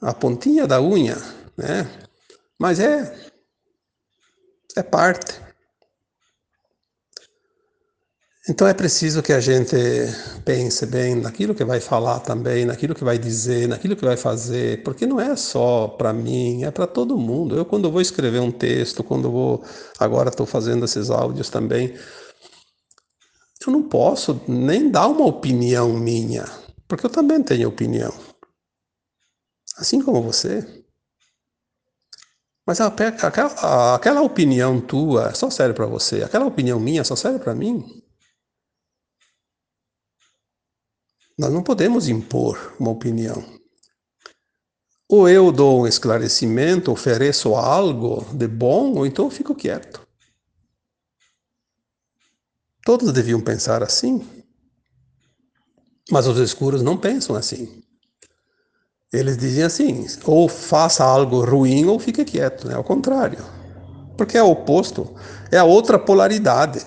a 0.00 0.14
pontinha 0.14 0.66
da 0.66 0.80
unha, 0.80 1.16
né? 1.56 1.90
Mas 2.58 2.80
é 2.80 3.30
é 4.76 4.82
parte. 4.82 5.40
Então 8.48 8.66
é 8.66 8.74
preciso 8.74 9.22
que 9.22 9.32
a 9.32 9.40
gente 9.40 9.76
pense 10.44 10.86
bem 10.86 11.14
naquilo 11.14 11.54
que 11.54 11.64
vai 11.64 11.78
falar 11.78 12.20
também, 12.20 12.64
naquilo 12.64 12.94
que 12.94 13.04
vai 13.04 13.18
dizer, 13.18 13.68
naquilo 13.68 13.94
que 13.94 14.04
vai 14.04 14.16
fazer, 14.16 14.82
porque 14.82 15.06
não 15.06 15.20
é 15.20 15.36
só 15.36 15.86
para 15.86 16.12
mim, 16.12 16.64
é 16.64 16.70
para 16.70 16.86
todo 16.86 17.18
mundo. 17.18 17.54
Eu 17.54 17.64
quando 17.64 17.90
vou 17.90 18.00
escrever 18.00 18.40
um 18.40 18.50
texto, 18.50 19.04
quando 19.04 19.30
vou 19.30 19.62
agora 19.98 20.30
estou 20.30 20.46
fazendo 20.46 20.84
esses 20.84 21.10
áudios 21.10 21.50
também, 21.50 21.94
eu 23.64 23.72
não 23.72 23.82
posso 23.82 24.40
nem 24.48 24.90
dar 24.90 25.06
uma 25.06 25.26
opinião 25.26 25.92
minha. 25.92 26.44
Porque 26.90 27.06
eu 27.06 27.10
também 27.10 27.40
tenho 27.40 27.68
opinião. 27.68 28.12
Assim 29.76 30.02
como 30.02 30.20
você. 30.20 30.84
Mas 32.66 32.80
aquela, 32.80 33.94
aquela 33.94 34.22
opinião 34.22 34.80
tua 34.80 35.32
só 35.32 35.48
serve 35.48 35.74
para 35.74 35.86
você. 35.86 36.24
Aquela 36.24 36.44
opinião 36.44 36.80
minha 36.80 37.04
só 37.04 37.14
serve 37.14 37.38
para 37.38 37.54
mim. 37.54 38.02
Nós 41.38 41.52
não 41.52 41.62
podemos 41.62 42.08
impor 42.08 42.76
uma 42.80 42.90
opinião. 42.90 43.40
Ou 45.08 45.28
eu 45.28 45.52
dou 45.52 45.82
um 45.82 45.86
esclarecimento, 45.86 46.90
ofereço 46.90 47.54
algo 47.54 48.24
de 48.34 48.48
bom, 48.48 48.94
ou 48.96 49.06
então 49.06 49.26
eu 49.26 49.30
fico 49.30 49.54
quieto. 49.54 50.04
Todos 52.84 53.12
deviam 53.12 53.40
pensar 53.40 53.80
assim. 53.80 54.39
Mas 56.10 56.26
os 56.26 56.38
escuros 56.38 56.82
não 56.82 56.96
pensam 56.96 57.36
assim. 57.36 57.82
Eles 59.12 59.38
dizem 59.38 59.62
assim: 59.62 60.06
ou 60.24 60.48
faça 60.48 61.04
algo 61.04 61.44
ruim 61.44 61.86
ou 61.86 61.98
fique 61.98 62.24
quieto, 62.24 62.66
né? 62.66 62.74
Ao 62.74 62.84
contrário. 62.84 63.38
Porque 64.16 64.36
é 64.36 64.42
o 64.42 64.50
oposto, 64.50 65.14
é 65.50 65.56
a 65.56 65.64
outra 65.64 65.98
polaridade. 65.98 66.84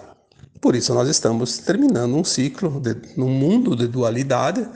Por 0.61 0.75
isso 0.75 0.93
nós 0.93 1.09
estamos 1.09 1.57
terminando 1.57 2.15
um 2.15 2.23
ciclo 2.23 2.79
de, 2.79 2.95
num 3.17 3.29
mundo 3.29 3.75
de 3.75 3.87
dualidade, 3.87 4.69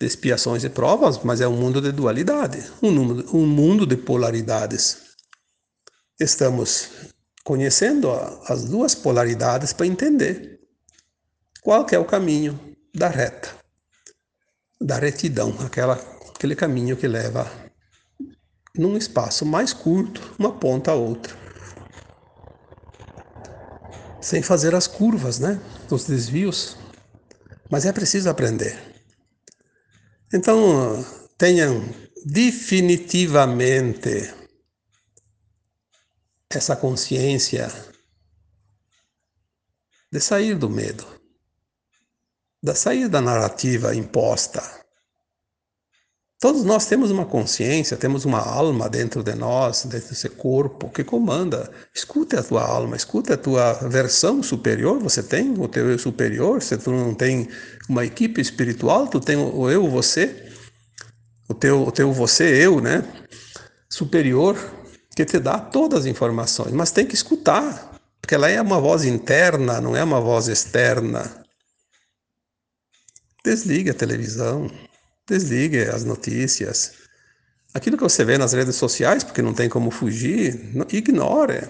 de 0.00 0.06
expiações 0.06 0.64
e 0.64 0.70
provas, 0.70 1.20
mas 1.22 1.40
é 1.40 1.46
um 1.46 1.56
mundo 1.56 1.80
de 1.80 1.92
dualidade, 1.92 2.64
um, 2.82 2.88
um 3.36 3.46
mundo 3.46 3.86
de 3.86 3.96
polaridades. 3.96 5.12
Estamos 6.18 6.88
conhecendo 7.44 8.10
as 8.46 8.64
duas 8.64 8.94
polaridades 8.94 9.72
para 9.72 9.86
entender 9.86 10.60
qual 11.60 11.86
é 11.90 11.98
o 11.98 12.04
caminho 12.04 12.58
da 12.94 13.08
reta 13.08 13.61
da 14.82 14.98
retidão, 14.98 15.56
aquela, 15.64 15.94
aquele 16.34 16.56
caminho 16.56 16.96
que 16.96 17.06
leva 17.06 17.48
num 18.76 18.96
espaço 18.96 19.46
mais 19.46 19.72
curto, 19.72 20.34
uma 20.38 20.52
ponta 20.52 20.90
a 20.90 20.94
outra. 20.94 21.40
Sem 24.20 24.42
fazer 24.42 24.74
as 24.74 24.86
curvas, 24.86 25.38
né? 25.38 25.58
Os 25.90 26.04
desvios. 26.04 26.76
Mas 27.70 27.86
é 27.86 27.92
preciso 27.92 28.28
aprender. 28.28 28.78
Então, 30.32 31.04
tenham 31.36 31.84
definitivamente 32.24 34.32
essa 36.50 36.76
consciência 36.76 37.68
de 40.10 40.20
sair 40.20 40.54
do 40.54 40.70
medo 40.70 41.11
da 42.62 42.74
saída 42.74 43.08
da 43.08 43.20
narrativa 43.20 43.94
imposta. 43.94 44.62
Todos 46.42 46.64
nós 46.64 46.86
temos 46.86 47.10
uma 47.10 47.24
consciência, 47.24 47.96
temos 47.96 48.24
uma 48.24 48.40
alma 48.40 48.88
dentro 48.88 49.22
de 49.22 49.32
nós, 49.34 49.84
dentro 49.84 50.08
desse 50.08 50.28
corpo 50.28 50.88
que 50.90 51.04
comanda. 51.04 51.70
Escute 51.94 52.34
a 52.34 52.42
tua 52.42 52.64
alma, 52.64 52.96
escute 52.96 53.32
a 53.32 53.36
tua 53.36 53.74
versão 53.74 54.42
superior. 54.42 54.98
Você 54.98 55.22
tem 55.22 55.54
o 55.56 55.68
teu 55.68 55.88
eu 55.88 55.98
superior. 55.98 56.60
Se 56.60 56.76
tu 56.76 56.90
não 56.90 57.14
tem 57.14 57.48
uma 57.88 58.04
equipe 58.04 58.40
espiritual, 58.40 59.06
tu 59.06 59.20
tem 59.20 59.36
o 59.36 59.70
eu, 59.70 59.88
você, 59.88 60.50
o 61.48 61.54
teu, 61.54 61.82
o 61.86 61.92
teu 61.92 62.12
você, 62.12 62.66
eu, 62.66 62.80
né? 62.80 63.04
Superior. 63.88 64.56
que 65.14 65.24
te 65.24 65.38
dá 65.38 65.58
todas 65.58 66.00
as 66.00 66.06
informações, 66.06 66.72
mas 66.72 66.90
tem 66.90 67.06
que 67.06 67.14
escutar, 67.14 68.00
porque 68.20 68.34
ela 68.34 68.48
é 68.48 68.60
uma 68.60 68.80
voz 68.80 69.04
interna, 69.04 69.80
não 69.80 69.94
é 69.94 70.02
uma 70.02 70.20
voz 70.20 70.48
externa. 70.48 71.41
Desligue 73.44 73.90
a 73.90 73.94
televisão, 73.94 74.70
desligue 75.26 75.82
as 75.82 76.04
notícias. 76.04 76.94
Aquilo 77.74 77.96
que 77.96 78.02
você 78.02 78.24
vê 78.24 78.38
nas 78.38 78.52
redes 78.52 78.76
sociais, 78.76 79.24
porque 79.24 79.42
não 79.42 79.52
tem 79.54 79.68
como 79.68 79.90
fugir, 79.90 80.60
ignore. 80.92 81.68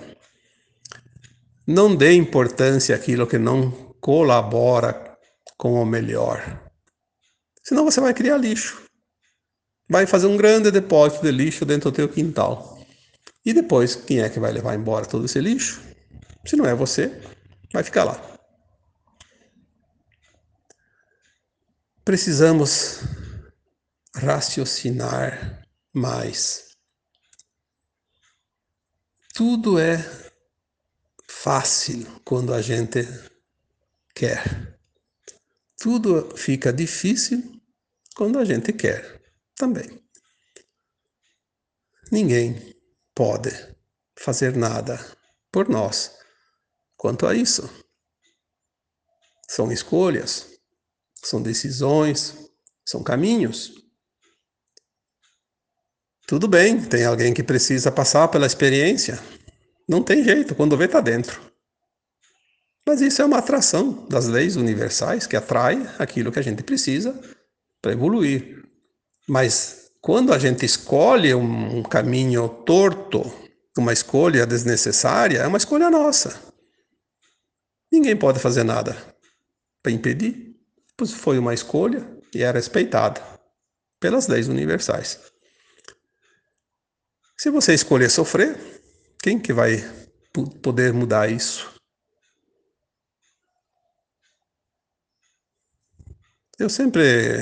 Não 1.67 1.95
dê 1.95 2.12
importância 2.12 2.95
àquilo 2.95 3.26
que 3.26 3.38
não 3.38 3.71
colabora 4.00 5.17
com 5.57 5.81
o 5.81 5.87
melhor. 5.87 6.61
Senão 7.62 7.85
você 7.85 8.00
vai 8.00 8.12
criar 8.12 8.37
lixo. 8.37 8.83
Vai 9.88 10.07
fazer 10.07 10.26
um 10.26 10.37
grande 10.37 10.71
depósito 10.71 11.23
de 11.23 11.31
lixo 11.31 11.64
dentro 11.64 11.91
do 11.91 11.95
teu 11.95 12.09
quintal. 12.09 12.79
E 13.45 13.52
depois, 13.52 13.95
quem 13.95 14.21
é 14.21 14.29
que 14.29 14.41
vai 14.41 14.52
levar 14.52 14.75
embora 14.75 15.07
todo 15.07 15.25
esse 15.25 15.41
lixo? 15.41 15.81
Se 16.45 16.57
não 16.57 16.67
é 16.67 16.75
você, 16.75 17.21
vai 17.73 17.83
ficar 17.83 18.05
lá. 18.05 18.21
Precisamos 22.04 22.99
raciocinar 24.16 25.64
mais. 25.92 26.76
Tudo 29.35 29.78
é 29.78 29.99
fácil 31.28 32.04
quando 32.25 32.52
a 32.52 32.61
gente 32.61 33.06
quer. 34.14 34.78
Tudo 35.78 36.37
fica 36.37 36.73
difícil 36.73 37.61
quando 38.16 38.40
a 38.40 38.44
gente 38.44 38.73
quer 38.73 39.23
também. 39.54 40.02
Ninguém 42.11 42.75
pode 43.14 43.50
fazer 44.18 44.56
nada 44.56 44.99
por 45.52 45.68
nós 45.68 46.18
quanto 46.97 47.28
a 47.28 47.35
isso. 47.35 47.62
São 49.49 49.71
escolhas, 49.71 50.51
são 51.23 51.41
decisões, 51.43 52.37
são 52.85 53.02
caminhos. 53.02 53.73
Tudo 56.26 56.49
bem, 56.49 56.81
tem 56.81 57.05
alguém 57.05 57.35
que 57.35 57.43
precisa 57.43 57.91
passar 57.93 58.29
pela 58.29 58.47
experiência. 58.47 59.21
Não 59.88 60.02
tem 60.02 60.25
jeito, 60.25 60.55
quando 60.55 60.76
vê, 60.76 60.87
está 60.87 61.00
dentro. 61.00 61.41
Mas 62.87 63.00
isso 63.00 63.23
é 63.23 63.25
uma 63.25 63.38
atração 63.38 64.07
das 64.09 64.26
leis 64.26 64.57
universais 64.57 65.26
que 65.26 65.37
atrai 65.37 65.88
aquilo 65.99 66.33
que 66.33 66.38
a 66.38 66.43
gente 66.43 66.62
precisa 66.62 67.19
para 67.81 67.93
evoluir. 67.93 68.64
Mas 69.29 69.91
quando 70.00 70.33
a 70.33 70.38
gente 70.38 70.67
escolhe 70.67 71.33
um, 71.35 71.83
caminho 71.83 72.49
torto, 72.49 73.23
uma 73.79 73.93
escolha 73.93 74.47
desnecessária, 74.47 75.38
é 75.38 75.47
uma 75.47 75.59
escolha 75.59 75.91
nossa. 75.91 76.41
Ninguém 77.91 78.17
pode 78.17 78.41
fazer 78.41 78.64
nada 78.64 78.97
para 79.83 79.93
impedir, 79.93 80.51
pois 80.96 81.12
foi 81.12 81.38
uma 81.38 81.54
escolha 81.54 82.06
e 82.34 82.42
é 82.42 82.50
respeitada 82.50 83.22
pelas 84.00 84.26
leis 84.26 84.49
universais. 84.49 85.20
Se 87.37 87.50
você 87.50 87.75
escolher 87.75 88.11
sofrer, 88.11 88.58
quem 89.22 89.38
que 89.38 89.52
vai 89.52 89.78
poder 90.62 90.92
mudar 90.92 91.30
isso? 91.30 91.72
Eu 96.58 96.68
sempre 96.68 97.38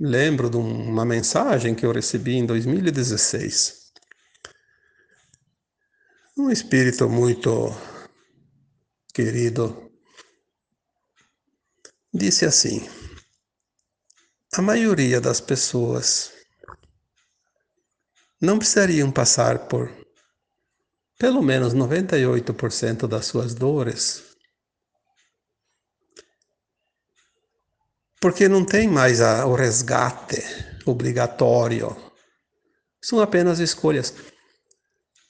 lembro 0.00 0.48
de 0.48 0.56
uma 0.56 1.04
mensagem 1.04 1.74
que 1.74 1.84
eu 1.84 1.92
recebi 1.92 2.36
em 2.36 2.46
2016. 2.46 3.92
Um 6.38 6.50
espírito 6.50 7.08
muito 7.08 7.70
querido 9.12 9.85
disse 12.16 12.46
assim: 12.46 12.88
a 14.54 14.62
maioria 14.62 15.20
das 15.20 15.40
pessoas 15.40 16.32
não 18.40 18.58
precisariam 18.58 19.10
passar 19.12 19.68
por 19.68 19.90
pelo 21.18 21.42
menos 21.42 21.74
98% 21.74 23.06
das 23.06 23.26
suas 23.26 23.54
dores, 23.54 24.22
porque 28.20 28.48
não 28.48 28.64
tem 28.64 28.88
mais 28.88 29.20
a, 29.20 29.46
o 29.46 29.54
resgate 29.54 30.42
obrigatório. 30.84 31.96
São 33.02 33.20
apenas 33.20 33.60
escolhas. 33.60 34.12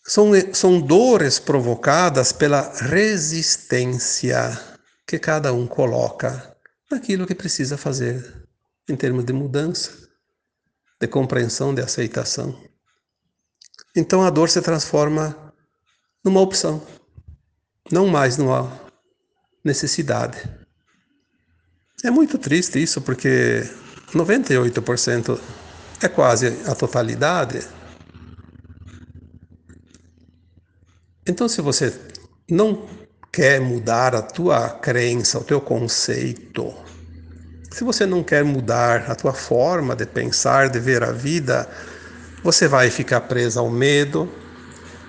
São, 0.05 0.31
são 0.53 0.81
dores 0.81 1.39
provocadas 1.39 2.33
pela 2.33 2.73
resistência 2.77 4.59
que 5.07 5.19
cada 5.19 5.53
um 5.53 5.67
coloca 5.67 6.56
naquilo 6.91 7.27
que 7.27 7.35
precisa 7.35 7.77
fazer 7.77 8.47
em 8.89 8.97
termos 8.97 9.25
de 9.25 9.33
mudança, 9.33 10.09
de 11.01 11.09
compreensão, 11.09 11.75
de 11.75 11.83
aceitação. 11.83 12.59
Então 13.95 14.23
a 14.23 14.31
dor 14.31 14.49
se 14.49 14.61
transforma 14.61 15.53
numa 16.25 16.41
opção, 16.41 16.87
não 17.91 18.07
mais 18.07 18.37
numa 18.37 18.81
necessidade. 19.65 20.39
É 22.05 22.11
muito 22.11 22.39
triste 22.39 22.81
isso, 22.81 23.01
porque 23.01 23.63
98% 24.13 25.41
é 26.03 26.09
quase 26.09 26.49
a 26.69 26.75
totalidade. 26.75 27.67
Então, 31.27 31.49
se 31.49 31.61
você 31.61 31.93
não 32.49 32.87
quer 33.37 33.61
mudar 33.61 34.15
a 34.15 34.23
tua 34.23 34.71
crença, 34.71 35.39
o 35.39 35.45
teu 35.45 35.61
conceito, 35.61 36.73
se 37.71 37.85
você 37.85 38.07
não 38.07 38.23
quer 38.23 38.43
mudar 38.43 39.11
a 39.11 39.15
tua 39.15 39.35
forma 39.35 39.95
de 39.95 40.07
pensar, 40.07 40.71
de 40.71 40.81
ver 40.81 41.03
a 41.05 41.13
vida, 41.13 41.69
você 42.43 42.67
vai 42.67 42.89
ficar 42.89 43.21
preso 43.21 43.61
ao 43.61 43.69
medo 43.69 44.27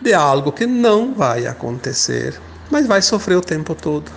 de 0.01 0.13
algo 0.13 0.51
que 0.51 0.67
não 0.67 1.13
vai 1.13 1.47
acontecer, 1.47 2.37
mas 2.69 2.85
vai 2.85 3.01
sofrer 3.01 3.37
o 3.37 3.41
tempo 3.41 3.73
todo. 3.73 4.11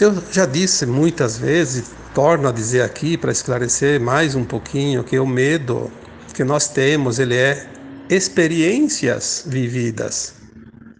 Eu 0.00 0.22
já 0.30 0.46
disse 0.46 0.86
muitas 0.86 1.36
vezes, 1.36 1.90
torno 2.14 2.48
a 2.48 2.52
dizer 2.52 2.82
aqui 2.82 3.16
para 3.16 3.32
esclarecer 3.32 4.00
mais 4.00 4.36
um 4.36 4.44
pouquinho 4.44 5.02
que 5.02 5.18
o 5.18 5.26
medo 5.26 5.90
que 6.32 6.44
nós 6.44 6.68
temos, 6.68 7.18
ele 7.18 7.34
é 7.34 7.79
experiências 8.10 9.44
vividas. 9.46 10.34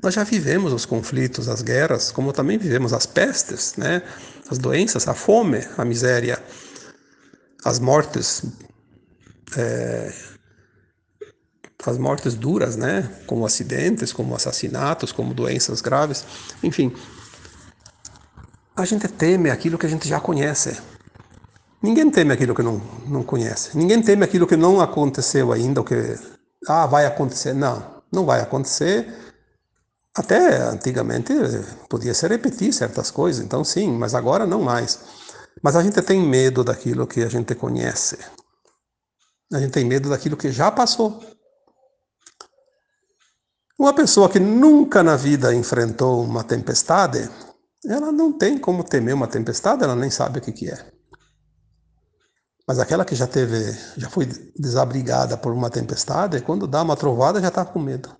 Nós 0.02 0.14
já 0.14 0.24
vivemos 0.24 0.72
os 0.72 0.86
conflitos, 0.86 1.48
as 1.48 1.60
guerras, 1.60 2.10
como 2.10 2.32
também 2.32 2.56
vivemos 2.56 2.92
as 2.92 3.04
pestes, 3.04 3.74
né? 3.76 4.02
as 4.50 4.56
doenças, 4.56 5.06
a 5.06 5.14
fome, 5.14 5.60
a 5.76 5.84
miséria 5.84 6.42
as 7.64 7.78
mortes 7.78 8.42
é, 9.56 10.12
as 11.84 11.98
mortes 11.98 12.34
duras, 12.34 12.76
né, 12.76 13.10
como 13.26 13.46
acidentes, 13.46 14.12
como 14.12 14.34
assassinatos, 14.34 15.12
como 15.12 15.32
doenças 15.32 15.80
graves, 15.80 16.24
enfim, 16.62 16.92
a 18.76 18.84
gente 18.84 19.08
teme 19.08 19.50
aquilo 19.50 19.78
que 19.78 19.86
a 19.86 19.88
gente 19.88 20.06
já 20.06 20.20
conhece. 20.20 20.78
Ninguém 21.82 22.10
teme 22.10 22.34
aquilo 22.34 22.54
que 22.54 22.62
não, 22.62 22.82
não 23.06 23.22
conhece. 23.22 23.76
Ninguém 23.76 24.02
teme 24.02 24.22
aquilo 24.24 24.46
que 24.46 24.56
não 24.56 24.80
aconteceu 24.80 25.52
ainda, 25.52 25.80
o 25.80 25.84
que 25.84 26.18
ah, 26.66 26.86
vai 26.86 27.06
acontecer. 27.06 27.52
Não, 27.52 28.02
não 28.12 28.24
vai 28.24 28.40
acontecer. 28.40 29.12
Até 30.14 30.62
antigamente 30.62 31.32
podia 31.88 32.12
se 32.12 32.26
repetir 32.26 32.72
certas 32.72 33.10
coisas, 33.10 33.44
então 33.44 33.62
sim, 33.62 33.90
mas 33.92 34.14
agora 34.14 34.46
não 34.46 34.60
mais. 34.60 34.98
Mas 35.62 35.76
a 35.76 35.82
gente 35.82 36.00
tem 36.02 36.20
medo 36.20 36.64
daquilo 36.64 37.06
que 37.06 37.22
a 37.22 37.28
gente 37.28 37.54
conhece. 37.54 38.18
A 39.52 39.58
gente 39.58 39.72
tem 39.72 39.84
medo 39.84 40.08
daquilo 40.08 40.36
que 40.36 40.50
já 40.50 40.70
passou. 40.70 41.20
Uma 43.78 43.94
pessoa 43.94 44.28
que 44.28 44.38
nunca 44.38 45.02
na 45.02 45.16
vida 45.16 45.54
enfrentou 45.54 46.22
uma 46.22 46.44
tempestade, 46.44 47.30
ela 47.86 48.12
não 48.12 48.32
tem 48.32 48.58
como 48.58 48.84
temer 48.84 49.14
uma 49.14 49.26
tempestade, 49.26 49.82
ela 49.82 49.96
nem 49.96 50.10
sabe 50.10 50.38
o 50.38 50.42
que, 50.42 50.52
que 50.52 50.70
é. 50.70 50.99
Mas 52.70 52.78
aquela 52.78 53.04
que 53.04 53.16
já 53.16 53.26
teve, 53.26 53.76
já 53.96 54.08
foi 54.08 54.26
desabrigada 54.56 55.36
por 55.36 55.52
uma 55.52 55.68
tempestade, 55.68 56.40
quando 56.40 56.68
dá 56.68 56.82
uma 56.82 56.96
trovada 56.96 57.40
já 57.40 57.48
está 57.48 57.64
com 57.64 57.80
medo. 57.80 58.16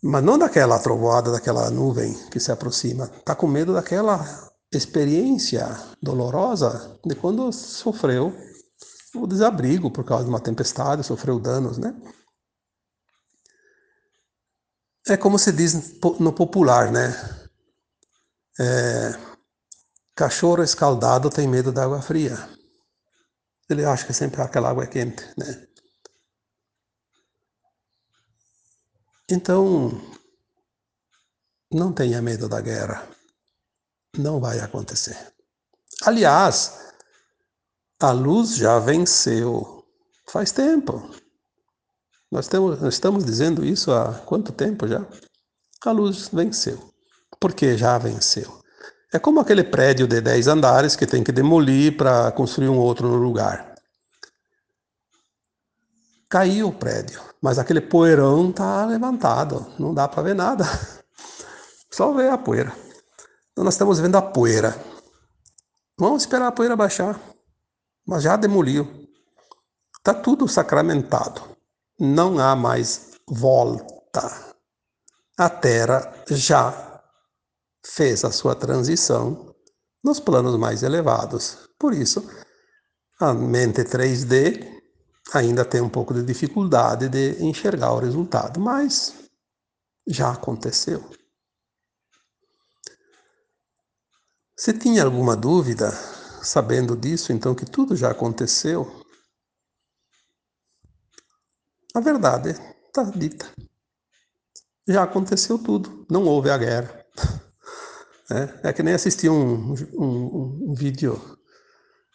Mas 0.00 0.22
não 0.22 0.38
daquela 0.38 0.78
trovoada, 0.78 1.32
daquela 1.32 1.68
nuvem 1.70 2.14
que 2.28 2.38
se 2.38 2.52
aproxima. 2.52 3.10
Está 3.16 3.34
com 3.34 3.48
medo 3.48 3.74
daquela 3.74 4.24
experiência 4.72 5.76
dolorosa 6.00 7.00
de 7.04 7.16
quando 7.16 7.52
sofreu 7.52 8.32
o 9.16 9.26
desabrigo 9.26 9.90
por 9.90 10.04
causa 10.04 10.22
de 10.22 10.30
uma 10.30 10.38
tempestade, 10.38 11.02
sofreu 11.02 11.40
danos, 11.40 11.78
né? 11.78 11.92
É 15.08 15.16
como 15.16 15.36
se 15.36 15.50
diz 15.50 15.98
no 16.20 16.32
popular, 16.32 16.92
né? 16.92 17.12
É, 18.60 19.31
cachorro 20.14 20.62
escaldado 20.62 21.30
tem 21.30 21.48
medo 21.48 21.72
da 21.72 21.84
água 21.84 22.02
fria. 22.02 22.36
Ele 23.68 23.84
acha 23.84 24.06
que 24.06 24.12
sempre 24.12 24.40
aquela 24.40 24.70
água 24.70 24.84
é 24.84 24.86
quente, 24.86 25.22
né? 25.38 25.66
Então, 29.30 29.90
não 31.72 31.92
tenha 31.92 32.20
medo 32.20 32.48
da 32.48 32.60
guerra. 32.60 33.08
Não 34.18 34.40
vai 34.40 34.60
acontecer. 34.60 35.16
Aliás, 36.02 36.92
a 38.00 38.10
luz 38.10 38.56
já 38.56 38.78
venceu 38.78 39.82
faz 40.28 40.52
tempo. 40.52 41.10
Nós 42.30 42.46
estamos, 42.46 42.80
nós 42.80 42.94
estamos 42.94 43.24
dizendo 43.24 43.64
isso 43.64 43.92
há 43.92 44.14
quanto 44.20 44.52
tempo 44.52 44.86
já? 44.86 45.06
A 45.84 45.90
luz 45.92 46.28
venceu. 46.28 46.92
Por 47.40 47.54
que 47.54 47.76
já 47.76 47.96
venceu? 47.98 48.61
É 49.12 49.18
como 49.18 49.40
aquele 49.40 49.62
prédio 49.62 50.08
de 50.08 50.22
10 50.22 50.46
andares 50.48 50.96
que 50.96 51.06
tem 51.06 51.22
que 51.22 51.30
demolir 51.30 51.98
para 51.98 52.32
construir 52.32 52.70
um 52.70 52.78
outro 52.78 53.08
no 53.08 53.16
lugar. 53.16 53.74
Caiu 56.30 56.68
o 56.68 56.72
prédio, 56.72 57.20
mas 57.42 57.58
aquele 57.58 57.82
poeirão 57.82 58.48
está 58.48 58.86
levantado, 58.86 59.66
não 59.78 59.92
dá 59.92 60.08
para 60.08 60.22
ver 60.22 60.34
nada. 60.34 60.64
Só 61.92 62.10
ver 62.14 62.30
a 62.30 62.38
poeira. 62.38 62.72
Então 63.52 63.62
nós 63.62 63.74
estamos 63.74 64.00
vendo 64.00 64.16
a 64.16 64.22
poeira. 64.22 64.74
Vamos 65.98 66.22
esperar 66.22 66.46
a 66.46 66.52
poeira 66.52 66.74
baixar. 66.74 67.20
Mas 68.06 68.22
já 68.22 68.34
demoliu. 68.34 68.88
Está 69.98 70.14
tudo 70.14 70.48
sacramentado. 70.48 71.42
Não 72.00 72.38
há 72.38 72.56
mais 72.56 73.10
volta. 73.28 74.56
A 75.36 75.50
Terra 75.50 76.14
já 76.30 76.91
fez 77.84 78.24
a 78.24 78.30
sua 78.30 78.54
transição 78.54 79.54
nos 80.02 80.20
planos 80.20 80.56
mais 80.56 80.82
elevados. 80.82 81.68
Por 81.78 81.94
isso, 81.94 82.28
a 83.20 83.32
mente 83.32 83.84
3D 83.84 84.80
ainda 85.32 85.64
tem 85.64 85.80
um 85.80 85.88
pouco 85.88 86.12
de 86.12 86.22
dificuldade 86.22 87.08
de 87.08 87.42
enxergar 87.42 87.92
o 87.92 88.00
resultado, 88.00 88.60
mas 88.60 89.14
já 90.06 90.32
aconteceu. 90.32 91.08
Se 94.56 94.72
tinha 94.72 95.04
alguma 95.04 95.36
dúvida, 95.36 95.90
sabendo 96.42 96.96
disso, 96.96 97.32
então 97.32 97.54
que 97.54 97.64
tudo 97.64 97.96
já 97.96 98.10
aconteceu, 98.10 99.02
a 101.94 102.00
verdade 102.00 102.50
está 102.86 103.04
dita. 103.04 103.50
Já 104.86 105.04
aconteceu 105.04 105.58
tudo, 105.58 106.06
não 106.10 106.24
houve 106.24 106.50
a 106.50 106.58
guerra. 106.58 107.04
É, 108.30 108.68
é 108.68 108.72
que 108.72 108.82
nem 108.82 108.94
assistir 108.94 109.28
um, 109.28 109.74
um, 109.94 110.70
um 110.70 110.74
vídeo 110.74 111.20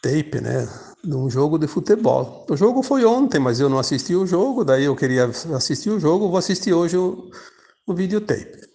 tape, 0.02 0.40
né? 0.40 0.68
De 1.04 1.14
um 1.14 1.28
jogo 1.28 1.58
de 1.58 1.66
futebol. 1.66 2.46
O 2.48 2.56
jogo 2.56 2.82
foi 2.82 3.04
ontem, 3.04 3.38
mas 3.38 3.60
eu 3.60 3.68
não 3.68 3.78
assisti 3.78 4.14
o 4.14 4.26
jogo, 4.26 4.64
daí 4.64 4.84
eu 4.84 4.96
queria 4.96 5.26
assistir 5.26 5.90
o 5.90 6.00
jogo, 6.00 6.28
vou 6.28 6.38
assistir 6.38 6.72
hoje 6.72 6.96
o, 6.96 7.30
o 7.86 7.94
videotape. 7.94 8.68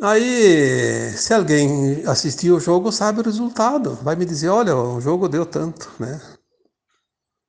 Aí, 0.00 1.10
se 1.16 1.34
alguém 1.34 2.04
assistir 2.06 2.52
o 2.52 2.60
jogo, 2.60 2.92
sabe 2.92 3.20
o 3.20 3.24
resultado. 3.24 3.96
Vai 3.96 4.14
me 4.14 4.24
dizer, 4.24 4.48
olha, 4.48 4.76
o 4.76 5.00
jogo 5.00 5.28
deu 5.28 5.44
tanto, 5.44 5.90
né? 5.98 6.20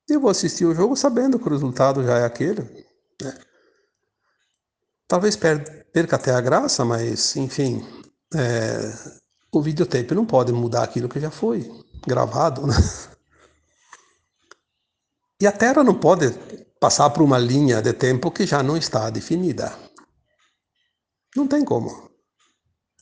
Eu 0.10 0.20
vou 0.20 0.32
assistir 0.32 0.66
o 0.66 0.74
jogo 0.74 0.96
sabendo 0.96 1.38
que 1.38 1.48
o 1.48 1.52
resultado 1.52 2.04
já 2.04 2.18
é 2.18 2.26
aquele. 2.26 2.64
Né? 3.22 3.38
Talvez 5.08 5.36
perca 5.36 6.16
até 6.16 6.32
a 6.32 6.42
graça, 6.42 6.84
mas, 6.84 7.36
enfim, 7.36 7.86
é, 8.34 8.94
o 9.52 9.62
videotape 9.62 10.14
não 10.14 10.26
pode 10.26 10.52
mudar 10.52 10.84
aquilo 10.84 11.10
que 11.10 11.20
já 11.20 11.32
foi 11.32 11.70
gravado, 12.08 12.68
né? 12.68 12.76
E 15.42 15.48
a 15.48 15.52
Terra 15.52 15.84
não 15.84 15.96
pode 15.96 16.32
passar 16.80 17.10
por 17.12 17.24
uma 17.24 17.38
linha 17.38 17.82
de 17.82 17.94
tempo 17.94 18.30
que 18.30 18.46
já 18.46 18.62
não 18.62 18.76
está 18.76 19.10
definida. 19.10 19.74
Não 21.36 21.48
tem 21.48 21.64
como. 21.64 22.10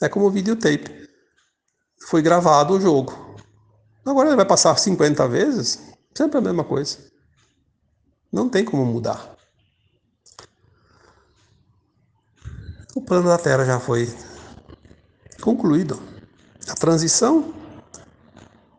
É 0.02 0.08
como 0.08 0.28
o 0.28 0.32
videotape. 0.32 1.10
Foi 2.08 2.22
gravado 2.22 2.76
o 2.76 2.80
jogo. 2.80 3.36
Agora 4.06 4.30
ele 4.30 4.36
vai 4.36 4.46
passar 4.46 4.78
50 4.78 5.28
vezes, 5.28 5.82
sempre 6.16 6.38
a 6.38 6.42
mesma 6.42 6.64
coisa. 6.64 7.00
Não 8.32 8.48
tem 8.48 8.64
como 8.64 8.86
mudar. 8.86 9.36
O 12.96 13.02
plano 13.02 13.30
da 13.30 13.38
Terra 13.38 13.66
já 13.66 13.80
foi 13.80 14.08
concluído. 15.42 16.02
A 16.68 16.76
transição 16.76 17.54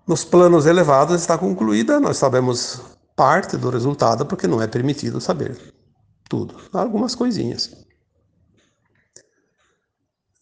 nos 0.07 0.25
planos 0.25 0.67
elevados 0.67 1.21
está 1.21 1.37
concluída, 1.37 2.01
nós 2.01 2.17
sabemos 2.17 2.81
parte 3.15 3.57
do 3.57 3.69
resultado 3.69 4.25
porque 4.25 4.47
não 4.47 4.63
é 4.63 4.67
permitido 4.67 5.21
saber 5.21 5.75
tudo, 6.29 6.55
algumas 6.73 7.15
coisinhas. 7.15 7.71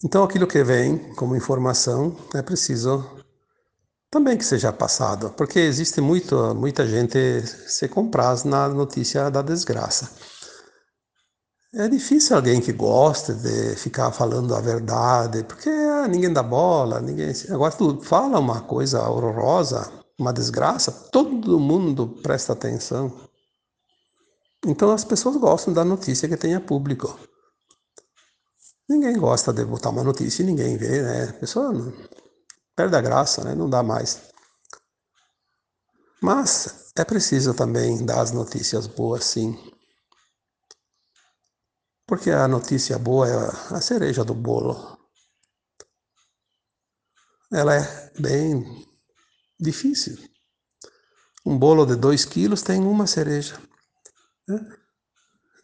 Então 0.05 0.23
aquilo 0.23 0.47
que 0.47 0.63
vem 0.63 0.99
como 1.15 1.35
informação 1.35 2.17
é 2.35 2.43
preciso 2.43 3.05
também 4.11 4.37
que 4.37 4.45
seja 4.45 4.73
passado, 4.73 5.31
porque 5.37 5.59
existe 5.59 6.01
muito, 6.01 6.55
muita 6.55 6.87
gente 6.87 7.19
se 7.67 7.89
compraz 7.89 8.45
na 8.45 8.69
notícia 8.69 9.31
da 9.31 9.43
desgraça. 9.43 10.11
É 11.79 11.89
difícil 11.89 12.35
alguém 12.35 12.59
que 12.59 12.73
gosta 12.73 13.35
de 13.35 13.77
ficar 13.77 14.11
falando 14.11 14.55
a 14.55 14.61
verdade, 14.63 15.45
porque 15.45 15.69
ah, 15.69 16.09
ninguém 16.09 16.33
dá 16.33 16.43
bola, 16.43 17.03
ninguém. 17.03 17.31
Agora 17.51 17.71
tu 17.71 18.01
fala 18.01 18.39
uma 18.39 18.63
coisa 18.63 19.07
horrorosa, 19.07 19.93
uma 20.19 20.33
desgraça, 20.33 20.91
todo 20.91 21.61
mundo 21.61 22.09
presta 22.23 22.55
atenção. 22.55 23.15
Então 24.67 24.91
as 24.91 25.05
pessoas 25.05 25.37
gostam 25.37 25.75
da 25.75 25.85
notícia 25.85 26.27
que 26.27 26.37
tenha 26.39 26.63
público. 26.63 27.21
Ninguém 28.89 29.19
gosta 29.19 29.53
de 29.53 29.63
botar 29.63 29.91
uma 29.91 30.03
notícia 30.03 30.43
e 30.43 30.47
ninguém 30.47 30.79
vê, 30.79 31.03
né? 31.03 31.29
A 31.29 31.33
pessoa 31.35 31.73
não, 31.73 31.93
perde 32.75 32.97
a 32.97 33.03
graça, 33.03 33.45
né? 33.45 33.55
Não 33.55 33.69
dá 33.69 33.83
mais. 33.83 34.23
Mas 36.23 36.91
é 36.97 37.05
preciso 37.05 37.53
também 37.53 38.03
dar 38.03 38.23
as 38.23 38.33
notícias 38.33 38.87
boas, 38.87 39.25
sim. 39.25 39.76
Porque 42.07 42.31
a 42.31 42.47
notícia 42.47 42.99
boa 42.99 43.29
é 43.29 43.75
a 43.75 43.81
cereja 43.81 44.25
do 44.25 44.33
bolo. 44.33 44.97
Ela 47.53 47.75
é 47.75 48.13
bem 48.21 48.87
difícil. 49.59 50.17
Um 51.45 51.59
bolo 51.59 51.85
de 51.85 51.97
2 51.97 52.25
quilos 52.25 52.63
tem 52.63 52.81
uma 52.81 53.07
cereja. 53.07 53.61
Né? 54.49 54.59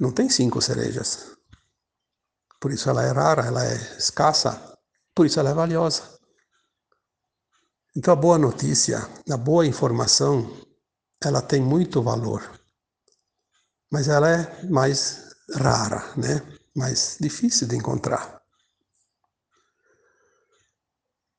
Não 0.00 0.12
tem 0.12 0.28
cinco 0.28 0.60
cerejas. 0.60 1.36
Por 2.60 2.72
isso 2.72 2.90
ela 2.90 3.04
é 3.04 3.12
rara, 3.12 3.46
ela 3.46 3.64
é 3.64 3.74
escassa. 3.96 4.76
Por 5.14 5.26
isso 5.26 5.38
ela 5.38 5.50
é 5.50 5.54
valiosa. 5.54 6.18
Então 7.94 8.12
a 8.14 8.16
boa 8.16 8.38
notícia, 8.38 8.98
a 9.30 9.36
boa 9.36 9.66
informação, 9.66 10.50
ela 11.22 11.42
tem 11.42 11.60
muito 11.60 12.02
valor. 12.02 12.42
Mas 13.90 14.08
ela 14.08 14.30
é 14.30 14.64
mais 14.64 15.31
rara, 15.54 16.02
né? 16.16 16.40
mais 16.74 17.16
difícil 17.20 17.66
de 17.68 17.76
encontrar. 17.76 18.40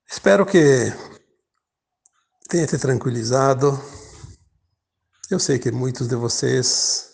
Espero 0.10 0.46
que 0.46 0.94
tenha 2.48 2.68
te 2.68 2.78
tranquilizado. 2.78 3.80
Eu 5.30 5.40
sei 5.40 5.58
que 5.58 5.72
muitos 5.72 6.08
de 6.08 6.16
vocês 6.16 7.12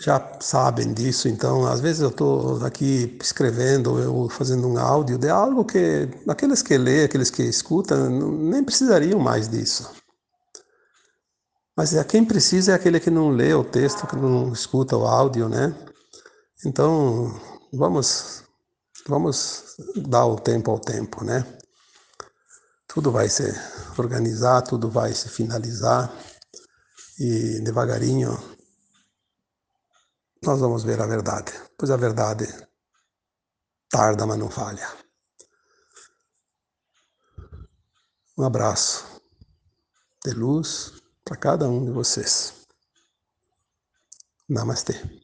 já 0.00 0.38
sabem 0.40 0.92
disso, 0.92 1.28
então 1.28 1.64
às 1.66 1.80
vezes 1.80 2.02
eu 2.02 2.08
estou 2.08 2.64
aqui 2.64 3.16
escrevendo 3.22 4.12
ou 4.12 4.28
fazendo 4.28 4.66
um 4.66 4.76
áudio 4.76 5.16
de 5.16 5.28
algo 5.28 5.64
que 5.64 6.08
aqueles 6.28 6.62
que 6.62 6.76
lê, 6.76 7.04
aqueles 7.04 7.30
que 7.30 7.44
escutam, 7.44 8.10
nem 8.10 8.64
precisariam 8.64 9.20
mais 9.20 9.48
disso. 9.48 9.88
Mas 11.76 11.94
é 11.94 12.04
quem 12.04 12.24
precisa 12.24 12.72
é 12.72 12.74
aquele 12.74 13.00
que 13.00 13.10
não 13.10 13.30
lê 13.30 13.52
o 13.52 13.64
texto, 13.64 14.06
que 14.06 14.16
não 14.16 14.52
escuta 14.52 14.96
o 14.96 15.06
áudio, 15.06 15.48
né? 15.48 15.74
Então, 16.64 17.28
vamos 17.72 18.44
vamos 19.06 19.76
dar 19.96 20.26
o 20.26 20.36
tempo 20.36 20.70
ao 20.70 20.78
tempo, 20.78 21.24
né? 21.24 21.44
Tudo 22.86 23.10
vai 23.10 23.28
se 23.28 23.42
organizar, 23.98 24.62
tudo 24.62 24.88
vai 24.88 25.12
se 25.12 25.28
finalizar 25.28 26.12
e 27.18 27.60
devagarinho 27.60 28.38
nós 30.42 30.60
vamos 30.60 30.84
ver 30.84 31.00
a 31.00 31.06
verdade, 31.06 31.52
pois 31.78 31.90
a 31.90 31.96
verdade 31.96 32.46
tarda, 33.88 34.26
mas 34.26 34.38
não 34.38 34.50
falha. 34.50 34.86
Um 38.36 38.44
abraço 38.44 39.22
de 40.24 40.32
luz 40.32 40.92
para 41.24 41.36
cada 41.36 41.68
um 41.68 41.84
de 41.84 41.90
vocês. 41.90 42.66
Namastê. 44.48 45.23